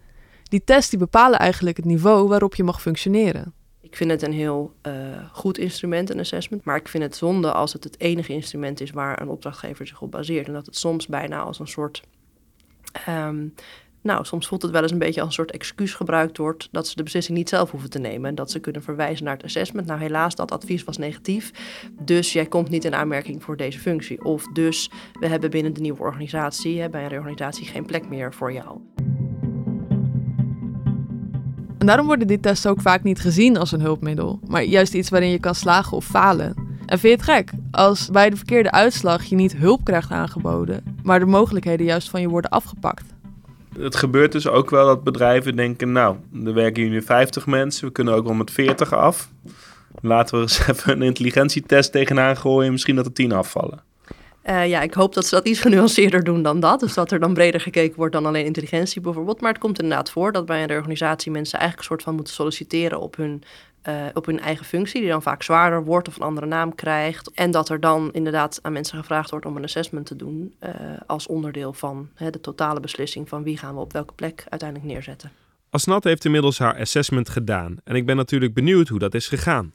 Die 0.43 0.65
tests 0.65 0.91
die 0.91 0.99
bepalen 0.99 1.39
eigenlijk 1.39 1.77
het 1.77 1.87
niveau 1.87 2.29
waarop 2.29 2.55
je 2.55 2.65
mag 2.65 2.81
functioneren. 2.81 3.53
Ik 3.81 3.97
vind 3.97 4.11
het 4.11 4.23
een 4.23 4.33
heel 4.33 4.75
eh, 4.81 4.93
goed 5.33 5.59
instrument, 5.59 6.11
een 6.11 6.19
assessment. 6.19 6.65
Maar 6.65 6.77
ik 6.77 6.89
vind 6.89 7.03
het 7.03 7.17
zonde 7.17 7.53
als 7.53 7.73
het 7.73 7.85
het 7.85 8.01
enige 8.01 8.33
instrument 8.33 8.81
is 8.81 8.91
waar 8.91 9.21
een 9.21 9.29
opdrachtgever 9.29 9.87
zich 9.87 10.01
op 10.01 10.11
baseert. 10.11 10.47
En 10.47 10.53
dat 10.53 10.67
het 10.67 10.77
soms 10.77 11.07
bijna 11.07 11.41
als 11.41 11.59
een 11.59 11.69
soort. 11.69 12.03
ehm, 13.07 13.47
nou, 14.05 14.25
soms 14.25 14.47
voelt 14.47 14.63
het 14.63 14.71
wel 14.71 14.83
eens 14.83 14.93
een 14.93 14.99
beetje 14.99 15.21
als 15.21 15.29
een 15.29 15.35
soort 15.35 15.51
excuus 15.51 15.95
gebruikt 15.95 16.37
wordt. 16.37 16.69
dat 16.71 16.89
ze 16.89 16.97
de 16.97 17.03
beslissing 17.03 17.37
niet 17.37 17.49
zelf 17.49 17.71
hoeven 17.71 17.91
te 17.91 17.99
nemen. 17.99 18.29
En 18.29 18.35
dat 18.35 18.51
ze 18.51 18.59
kunnen 18.59 18.83
verwijzen 18.83 19.25
naar 19.25 19.35
het 19.35 19.45
assessment. 19.45 19.87
Nou, 19.87 20.01
helaas, 20.01 20.35
dat 20.35 20.53
advies 20.53 20.85
was 20.85 20.99
negatief. 20.99 21.51
Dus 22.01 22.33
jij 22.33 22.47
komt 22.47 22.71
niet 22.71 22.85
in 22.85 22.95
aanmerking 22.95 23.43
voor 23.43 23.57
deze 23.57 23.79
functie. 23.79 24.25
Of 24.25 24.47
dus 24.53 24.91
we 25.21 25.27
hebben 25.27 25.51
binnen 25.51 25.73
de 25.73 25.81
nieuwe 25.81 26.01
organisatie, 26.01 26.89
bij 26.89 27.03
een 27.03 27.09
reorganisatie, 27.09 27.67
geen 27.67 27.87
plek 27.87 28.09
meer 28.09 28.35
voor 28.35 28.53
jou. 28.53 28.79
En 31.79 31.87
daarom 31.87 32.07
worden 32.07 32.27
die 32.27 32.41
tests 32.41 32.67
ook 32.67 32.81
vaak 32.81 33.03
niet 33.03 33.21
gezien 33.21 33.57
als 33.57 33.73
een 33.73 33.81
hulpmiddel, 33.81 34.41
maar 34.47 34.63
juist 34.63 34.95
iets 34.95 35.09
waarin 35.09 35.31
je 35.31 35.41
kan 35.41 35.55
slagen 35.55 35.97
of 35.97 36.05
falen. 36.05 36.55
En 36.87 36.99
vind 36.99 37.03
je 37.03 37.09
het 37.09 37.23
gek 37.23 37.51
als 37.71 38.11
bij 38.11 38.31
de 38.31 38.37
verkeerde 38.37 38.71
uitslag 38.71 39.25
je 39.25 39.35
niet 39.35 39.57
hulp 39.57 39.85
krijgt 39.85 40.11
aangeboden, 40.11 40.99
maar 41.03 41.19
de 41.19 41.27
mogelijkheden 41.27 41.87
juist 41.87 42.11
van 42.11 42.21
je 42.21 42.29
worden 42.29 42.51
afgepakt? 42.51 43.15
Het 43.79 43.97
gebeurt 43.97 44.33
dus 44.33 44.49
ook 44.49 44.71
wel 44.71 44.87
dat 44.87 45.05
bedrijven 45.05 45.57
denken, 45.57 45.93
nou, 45.93 46.17
er 46.45 46.55
werken 46.55 46.83
hier 46.83 46.91
nu 46.91 47.03
50 47.03 47.47
mensen, 47.47 47.87
we 47.87 47.93
kunnen 47.93 48.15
ook 48.15 48.25
wel 48.25 48.35
met 48.35 48.51
40 48.51 48.93
af. 48.95 49.29
Laten 50.01 50.35
we 50.35 50.41
eens 50.41 50.67
even 50.69 50.93
een 50.93 51.03
intelligentietest 51.03 51.93
tegenaan 51.93 52.37
gooien, 52.37 52.73
misschien 52.73 52.97
dat 52.97 53.07
er 53.07 53.13
10 53.13 53.33
afvallen. 53.33 53.83
Eh, 54.43 54.69
ja, 54.69 54.81
ik 54.81 54.95
hoop 54.95 55.15
dat 55.15 55.27
ze 55.27 55.35
dat 55.35 55.49
iets 55.49 55.61
genuanceerder 55.67 56.25
doen 56.25 56.43
dan 56.43 56.61
dat. 56.61 56.81
Dus 56.81 56.95
dat 56.95 57.11
er 57.11 57.21
dan 57.21 57.35
breder 57.35 57.61
gekeken 57.61 57.97
wordt 57.97 58.13
dan 58.13 58.27
alleen 58.27 58.45
intelligentie 58.45 59.01
bijvoorbeeld. 59.01 59.41
Maar 59.41 59.53
het 59.53 59.61
komt 59.61 59.81
inderdaad 59.83 60.11
voor 60.11 60.33
dat 60.33 60.47
bij 60.47 60.61
een 60.61 60.69
reorganisatie 60.69 61.31
mensen 61.31 61.59
eigenlijk 61.59 61.89
een 61.89 61.95
soort 61.95 62.07
van 62.07 62.15
moeten 62.15 62.35
solliciteren 62.35 63.01
op 63.01 63.17
hun, 63.17 63.43
eh, 63.85 64.07
op 64.15 64.27
hun 64.27 64.41
eigen 64.41 64.65
functie. 64.65 65.01
Die 65.01 65.11
dan 65.11 65.23
vaak 65.23 65.43
zwaarder 65.43 65.85
wordt 65.85 66.09
of 66.09 66.17
een 66.17 66.23
andere 66.23 66.47
naam 66.47 66.75
krijgt. 66.75 67.31
En 67.31 67.51
dat 67.51 67.69
er 67.69 67.81
dan 67.81 68.13
inderdaad 68.13 68.59
aan 68.63 68.73
mensen 68.73 68.99
gevraagd 68.99 69.31
wordt 69.31 69.47
om 69.47 69.57
een 69.57 69.65
assessment 69.65 70.07
te 70.07 70.17
doen. 70.17 70.55
eh, 70.59 70.71
als 71.07 71.27
onderdeel 71.27 71.73
van 71.73 72.09
hè, 72.15 72.31
de 72.31 72.41
totale 72.41 72.81
beslissing 72.81 73.29
van 73.29 73.43
wie 73.43 73.59
gaan 73.59 73.75
we 73.75 73.81
op 73.81 73.93
welke 73.93 74.15
plek 74.15 74.45
uiteindelijk 74.49 74.91
neerzetten. 74.93 75.31
Asnat 75.71 76.05
heeft 76.05 76.25
inmiddels 76.25 76.59
haar 76.59 76.79
assessment 76.81 77.29
gedaan 77.29 77.77
en 77.85 77.95
ik 77.95 78.07
ben 78.07 78.17
natuurlijk 78.17 78.55
benieuwd 78.55 78.89
hoe 78.89 78.99
dat 78.99 79.15
is 79.15 79.29
gegaan. 79.29 79.73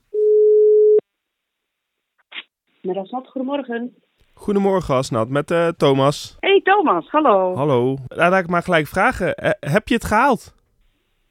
Met 2.81 2.97
Asnat, 2.97 3.27
goedemorgen. 3.27 3.95
Goedemorgen 4.33 4.95
Asnat, 4.95 5.29
met 5.29 5.51
eh, 5.51 5.67
Thomas. 5.67 6.35
Hey 6.39 6.61
Thomas, 6.63 7.07
hallo. 7.09 7.55
Hallo. 7.55 7.97
Laat 8.07 8.43
ik 8.43 8.47
maar 8.49 8.63
gelijk 8.63 8.87
vragen, 8.87 9.33
heb 9.59 9.87
je 9.87 9.93
het 9.93 10.05
gehaald? 10.05 10.53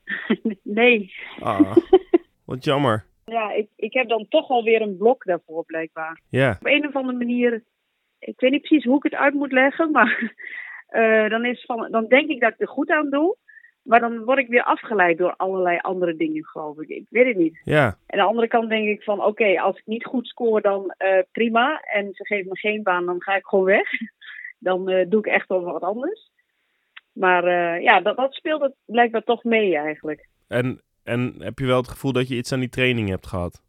Nee. 0.63 1.13
Ah, 1.41 1.77
wat 2.49 2.65
jammer. 2.65 3.05
Ja, 3.25 3.53
ik, 3.53 3.69
ik 3.77 3.93
heb 3.93 4.09
dan 4.09 4.27
toch 4.29 4.49
alweer 4.49 4.83
een 4.83 4.97
blok 4.97 5.25
daarvoor 5.25 5.65
blijkbaar. 5.65 6.21
Ja, 6.31 6.57
Op 6.61 6.67
een 6.67 6.87
of 6.87 6.97
andere 6.97 7.19
manier, 7.19 7.63
ik 8.19 8.41
weet 8.41 8.51
niet 8.51 8.61
precies 8.61 8.85
hoe 8.85 8.97
ik 8.97 9.03
het 9.03 9.15
uit 9.15 9.35
moet 9.35 9.53
leggen, 9.53 9.91
maar 9.97 10.35
eh, 10.89 11.29
dan, 11.31 11.45
is 11.45 11.65
van, 11.65 11.91
dan 11.91 12.07
denk 12.07 12.31
ik 12.31 12.41
dat 12.41 12.53
ik 12.53 12.61
er 12.61 12.69
goed 12.69 12.91
aan 12.91 13.11
doe. 13.11 13.37
Maar 13.83 14.01
dan 14.01 14.25
word 14.25 14.39
ik 14.39 14.49
weer 14.49 14.63
afgeleid 14.63 15.19
door 15.19 15.35
allerlei 15.37 15.79
andere 15.79 16.17
dingen, 16.17 16.45
geloof 16.45 16.79
ik. 16.79 16.89
Ik 16.89 17.07
weet 17.11 17.27
het 17.27 17.37
niet. 17.37 17.61
Ja, 17.65 17.87
En 17.87 18.19
aan 18.19 18.25
de 18.25 18.31
andere 18.31 18.49
kant 18.49 18.69
denk 18.69 18.89
ik 18.89 19.03
van, 19.03 19.25
oké, 19.25 19.61
als 19.61 19.77
ik 19.77 19.87
niet 19.87 20.05
goed 20.05 20.27
scoor, 20.27 20.61
dan 20.61 20.95
eh, 20.97 21.23
prima. 21.33 21.81
En 21.81 22.13
ze 22.13 22.27
geven 22.27 22.49
me 22.49 22.59
geen 22.59 22.83
baan, 22.83 23.07
dan 23.07 23.23
ga 23.23 23.37
ik 23.37 23.47
gewoon 23.47 23.65
weg. 23.65 23.91
Dan 24.61 24.89
eh, 24.89 25.09
doe 25.09 25.21
ik 25.21 25.27
echt 25.27 25.49
wel 25.49 25.63
wat 25.63 25.83
anders. 25.83 26.31
Maar 27.13 27.45
ja, 27.83 28.01
dat, 28.01 28.17
dat 28.17 28.35
speelt 28.35 28.61
het 28.61 28.75
blijkbaar 28.85 29.23
toch 29.23 29.45
mee 29.45 29.77
eigenlijk. 29.77 30.29
en, 30.49 30.83
en 31.09 31.35
heb 31.39 31.59
je 31.59 31.67
wel 31.67 31.77
het 31.77 31.89
gevoel 31.89 32.13
dat 32.13 32.29
je 32.29 32.37
iets 32.37 32.53
aan 32.53 32.61
die 32.61 32.69
training 32.69 33.09
hebt 33.09 33.27
gehad? 33.27 33.63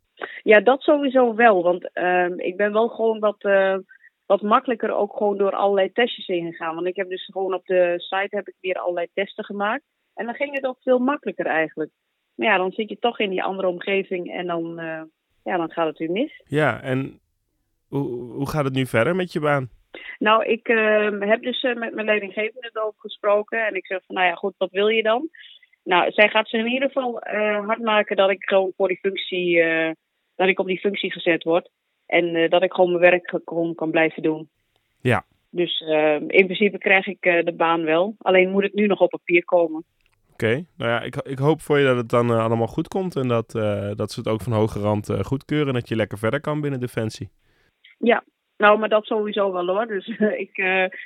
Ja, 0.44 0.60
dat 0.60 0.82
sowieso 0.82 1.36
wel. 1.36 1.64
Want 1.64 1.94
ehm, 1.94 2.40
ik 2.40 2.58
ben 2.58 2.74
wel 2.74 2.88
gewoon 2.88 3.20
wat, 3.20 3.44
eh, 3.44 3.78
wat 4.26 4.42
makkelijker 4.42 4.96
ook 4.96 5.18
gewoon 5.18 5.38
door 5.38 5.56
allerlei 5.56 5.92
testjes 5.92 6.28
heen 6.28 6.52
gegaan. 6.52 6.76
Want 6.76 6.88
ik 6.88 6.96
heb 6.96 7.10
dus 7.10 7.26
gewoon 7.26 7.54
op 7.54 7.66
de 7.66 7.94
site 7.98 8.36
heb 8.36 8.48
ik 8.48 8.56
weer 8.60 8.76
allerlei 8.76 9.08
testen 9.14 9.44
gemaakt. 9.44 9.84
En 10.14 10.26
dan 10.26 10.36
ging 10.36 10.56
het 10.56 10.66
ook 10.66 10.78
veel 10.82 11.00
makkelijker 11.00 11.46
eigenlijk. 11.46 11.92
Maar 12.36 12.48
ja, 12.48 12.58
dan 12.58 12.72
zit 12.72 12.90
je 12.90 13.00
toch 13.00 13.20
in 13.20 13.30
die 13.30 13.44
andere 13.44 13.68
omgeving 13.68 14.32
en 14.32 14.48
dan, 14.48 14.80
eh, 14.80 15.02
ja, 15.44 15.58
dan 15.58 15.72
gaat 15.72 15.88
het 15.88 15.98
weer 15.98 16.12
mis. 16.12 16.42
Ja, 16.46 16.82
en 16.82 17.20
hoe, 17.88 18.08
hoe 18.32 18.50
gaat 18.50 18.64
het 18.64 18.74
nu 18.74 18.86
verder 18.86 19.16
met 19.16 19.34
je 19.34 19.40
baan? 19.40 19.70
Nou, 20.20 20.46
ik 20.46 20.68
ehm, 20.68 21.22
heb 21.22 21.42
dus 21.42 21.62
eh, 21.62 21.76
met 21.76 21.94
mijn 21.94 22.06
leidinggevende 22.06 22.70
erover 22.74 23.00
gesproken. 23.00 23.66
En 23.68 23.76
ik 23.76 23.86
zeg 23.86 24.06
van, 24.06 24.16
nou 24.16 24.28
ja, 24.28 24.34
goed, 24.34 24.54
wat 24.58 24.72
wil 24.72 24.88
je 24.88 25.04
dan? 25.04 25.30
Nou, 25.84 26.12
zij 26.12 26.30
gaat 26.30 26.50
ze 26.50 26.58
in 26.58 26.68
ieder 26.68 26.88
geval 26.88 27.20
eh, 27.20 27.66
hard 27.66 27.80
maken 27.80 28.16
dat 28.16 28.30
ik 28.30 28.44
gewoon 28.44 28.74
voor 28.78 28.88
die 28.88 29.00
functie, 29.00 29.62
eh, 29.62 29.92
dat 30.36 30.48
ik 30.48 30.60
op 30.60 30.68
die 30.68 30.80
functie 30.80 31.12
gezet 31.12 31.44
word. 31.44 31.70
En 32.06 32.36
eh, 32.36 32.50
dat 32.50 32.64
ik 32.64 32.74
gewoon 32.74 32.90
mijn 32.90 33.12
werk 33.12 33.40
gewoon 33.46 33.76
kan 33.76 33.92
blijven 33.92 34.24
doen. 34.24 34.50
Ja. 35.02 35.26
Dus 35.50 35.80
ehm, 35.80 36.24
in 36.28 36.46
principe 36.46 36.78
krijg 36.78 37.08
ik 37.08 37.22
de 37.22 37.54
baan 37.58 37.84
wel. 37.84 38.16
Alleen 38.18 38.50
moet 38.50 38.64
het 38.64 38.74
nu 38.74 38.88
nog 38.88 39.00
op 39.00 39.10
papier 39.10 39.46
komen. 39.46 39.84
Oké, 40.32 40.66
nou 40.78 40.92
ja, 40.92 41.02
ik, 41.02 41.16
ik 41.16 41.38
hoop 41.38 41.62
voor 41.62 41.80
je 41.80 41.86
dat 41.86 41.98
het 41.98 42.10
dan 42.10 42.30
allemaal 42.30 42.68
goed 42.68 42.88
komt 42.88 43.16
en 43.16 43.28
dat, 43.28 43.52
dat 43.96 44.12
ze 44.12 44.20
het 44.20 44.28
ook 44.28 44.42
van 44.42 44.54
hoge 44.54 44.80
rand 44.80 45.14
goedkeuren 45.22 45.68
en 45.68 45.74
dat 45.74 45.90
je 45.90 45.96
lekker 45.96 46.18
verder 46.18 46.42
kan 46.42 46.62
binnen 46.62 46.80
Defensie. 46.80 47.30
Ja, 47.98 48.24
nou, 48.58 48.80
maar 48.80 48.90
dat 48.90 49.06
sowieso 49.06 49.52
wel 49.52 49.68
hoor. 49.68 49.88
Dus 49.88 50.08
ik 50.46 50.52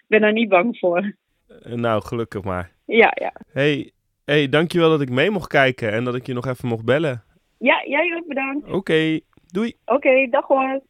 ben 0.07 0.21
daar 0.21 0.33
niet 0.33 0.49
bang 0.49 0.77
voor. 0.77 1.15
Nou, 1.63 2.01
gelukkig 2.01 2.43
maar. 2.43 2.71
Ja, 2.85 3.11
ja. 3.15 3.33
hey, 3.51 3.91
hey, 4.25 4.49
dankjewel 4.49 4.89
dat 4.89 5.01
ik 5.01 5.09
mee 5.09 5.31
mocht 5.31 5.47
kijken 5.47 5.91
en 5.91 6.03
dat 6.03 6.15
ik 6.15 6.25
je 6.25 6.33
nog 6.33 6.45
even 6.45 6.67
mocht 6.67 6.85
bellen. 6.85 7.23
Ja, 7.57 7.83
jij 7.87 8.15
ook 8.17 8.27
bedankt. 8.27 8.71
Oké, 8.71 9.19
doei. 9.47 9.73
Oké, 9.85 10.27
dag 10.29 10.47
hoor. 10.47 10.81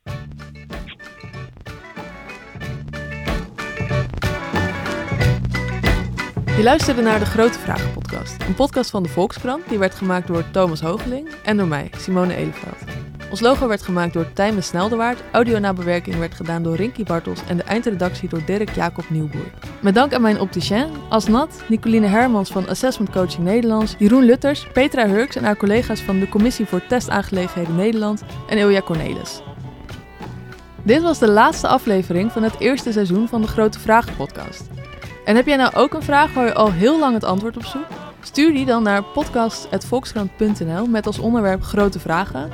Je 6.58 6.64
luisterde 6.64 7.02
naar 7.02 7.20
de 7.20 7.26
Grote 7.26 7.60
Vragen 7.60 7.94
podcast. 7.94 8.44
Een 8.48 8.56
podcast 8.56 8.90
van 8.90 9.04
de 9.04 9.10
Volkskrant 9.10 9.70
die 9.70 9.80
werd 9.80 9.96
gemaakt 9.96 10.28
door 10.28 10.52
Thomas 10.52 10.82
Hoogeling 10.82 11.30
en 11.44 11.58
door 11.58 11.68
mij, 11.68 11.90
Simone 11.98 12.36
Eleveld. 12.36 13.03
Ons 13.34 13.42
logo 13.42 13.68
werd 13.68 13.82
gemaakt 13.82 14.14
door 14.14 14.34
Tijmen 14.34 14.64
Sneldewaard, 14.64 15.24
audionabewerking 15.32 16.18
werd 16.18 16.34
gedaan 16.34 16.64
door 16.64 16.76
Rinky 16.76 17.04
Bartels 17.04 17.40
en 17.48 17.58
de 17.58 17.64
eindredactie 17.64 18.30
door 18.30 18.46
Dirk 18.46 18.76
Jacob 18.76 19.10
Nieuwboer. 19.10 19.52
Met 19.82 19.96
dank 19.96 20.14
aan 20.14 20.22
mijn 20.22 20.40
opticien, 20.40 20.88
Asnat, 21.10 21.64
Nicoline 21.68 22.08
Hermans 22.08 22.52
van 22.52 22.70
Assessment 22.70 23.12
Coaching 23.12 23.44
Nederlands, 23.44 23.96
Jeroen 23.98 24.24
Lutters, 24.24 24.68
Petra 24.74 25.08
Hurks 25.08 25.36
en 25.36 25.44
haar 25.44 25.58
collega's 25.58 26.02
van 26.02 26.20
de 26.20 26.30
Commissie 26.30 26.66
voor 26.66 26.86
Testaangelegenheden 26.88 27.76
Nederland 27.76 28.24
en 28.48 28.58
Ilja 28.58 28.82
Cornelis. 28.82 29.42
Dit 30.84 31.02
was 31.02 31.20
de 31.20 31.30
laatste 31.30 31.68
aflevering 31.68 32.32
van 32.32 32.44
het 32.44 32.60
eerste 32.60 32.92
seizoen 32.92 33.28
van 33.28 33.42
de 33.42 33.48
Grote 33.48 33.80
Vragen 33.80 34.16
podcast. 34.16 34.64
En 35.26 35.36
heb 35.36 35.46
jij 35.46 35.58
nou 35.58 35.76
ook 35.76 35.94
een 35.94 36.04
vraag 36.04 36.34
waar 36.34 36.46
je 36.46 36.54
al 36.54 36.72
heel 36.72 37.00
lang 37.00 37.14
het 37.14 37.24
antwoord 37.24 37.58
op 37.58 37.66
zoekt? 37.66 37.94
Stuur 38.22 38.54
die 38.54 38.66
dan 38.66 38.84
naar 38.84 39.04
podcast.volkskrant.nl 39.04 40.86
met 40.86 41.06
als 41.06 41.20
onderwerp 41.20 41.64
grote 41.64 42.00
vragen. 42.00 42.52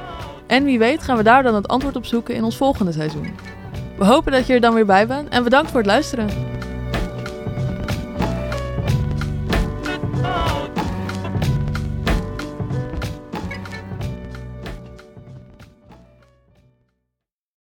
En 0.50 0.64
wie 0.64 0.80
weet 0.80 1.04
gaan 1.04 1.18
we 1.18 1.24
daar 1.24 1.44
dan 1.44 1.56
het 1.56 1.68
antwoord 1.68 1.96
op 1.96 2.06
zoeken 2.06 2.36
in 2.36 2.44
ons 2.44 2.58
volgende 2.58 2.92
seizoen. 2.92 3.36
We 3.98 4.06
hopen 4.06 4.32
dat 4.32 4.48
je 4.48 4.54
er 4.54 4.62
dan 4.62 4.74
weer 4.74 4.86
bij 4.86 5.08
bent 5.08 5.30
en 5.30 5.44
bedankt 5.44 5.70
voor 5.70 5.80
het 5.80 5.90
luisteren. 5.90 6.59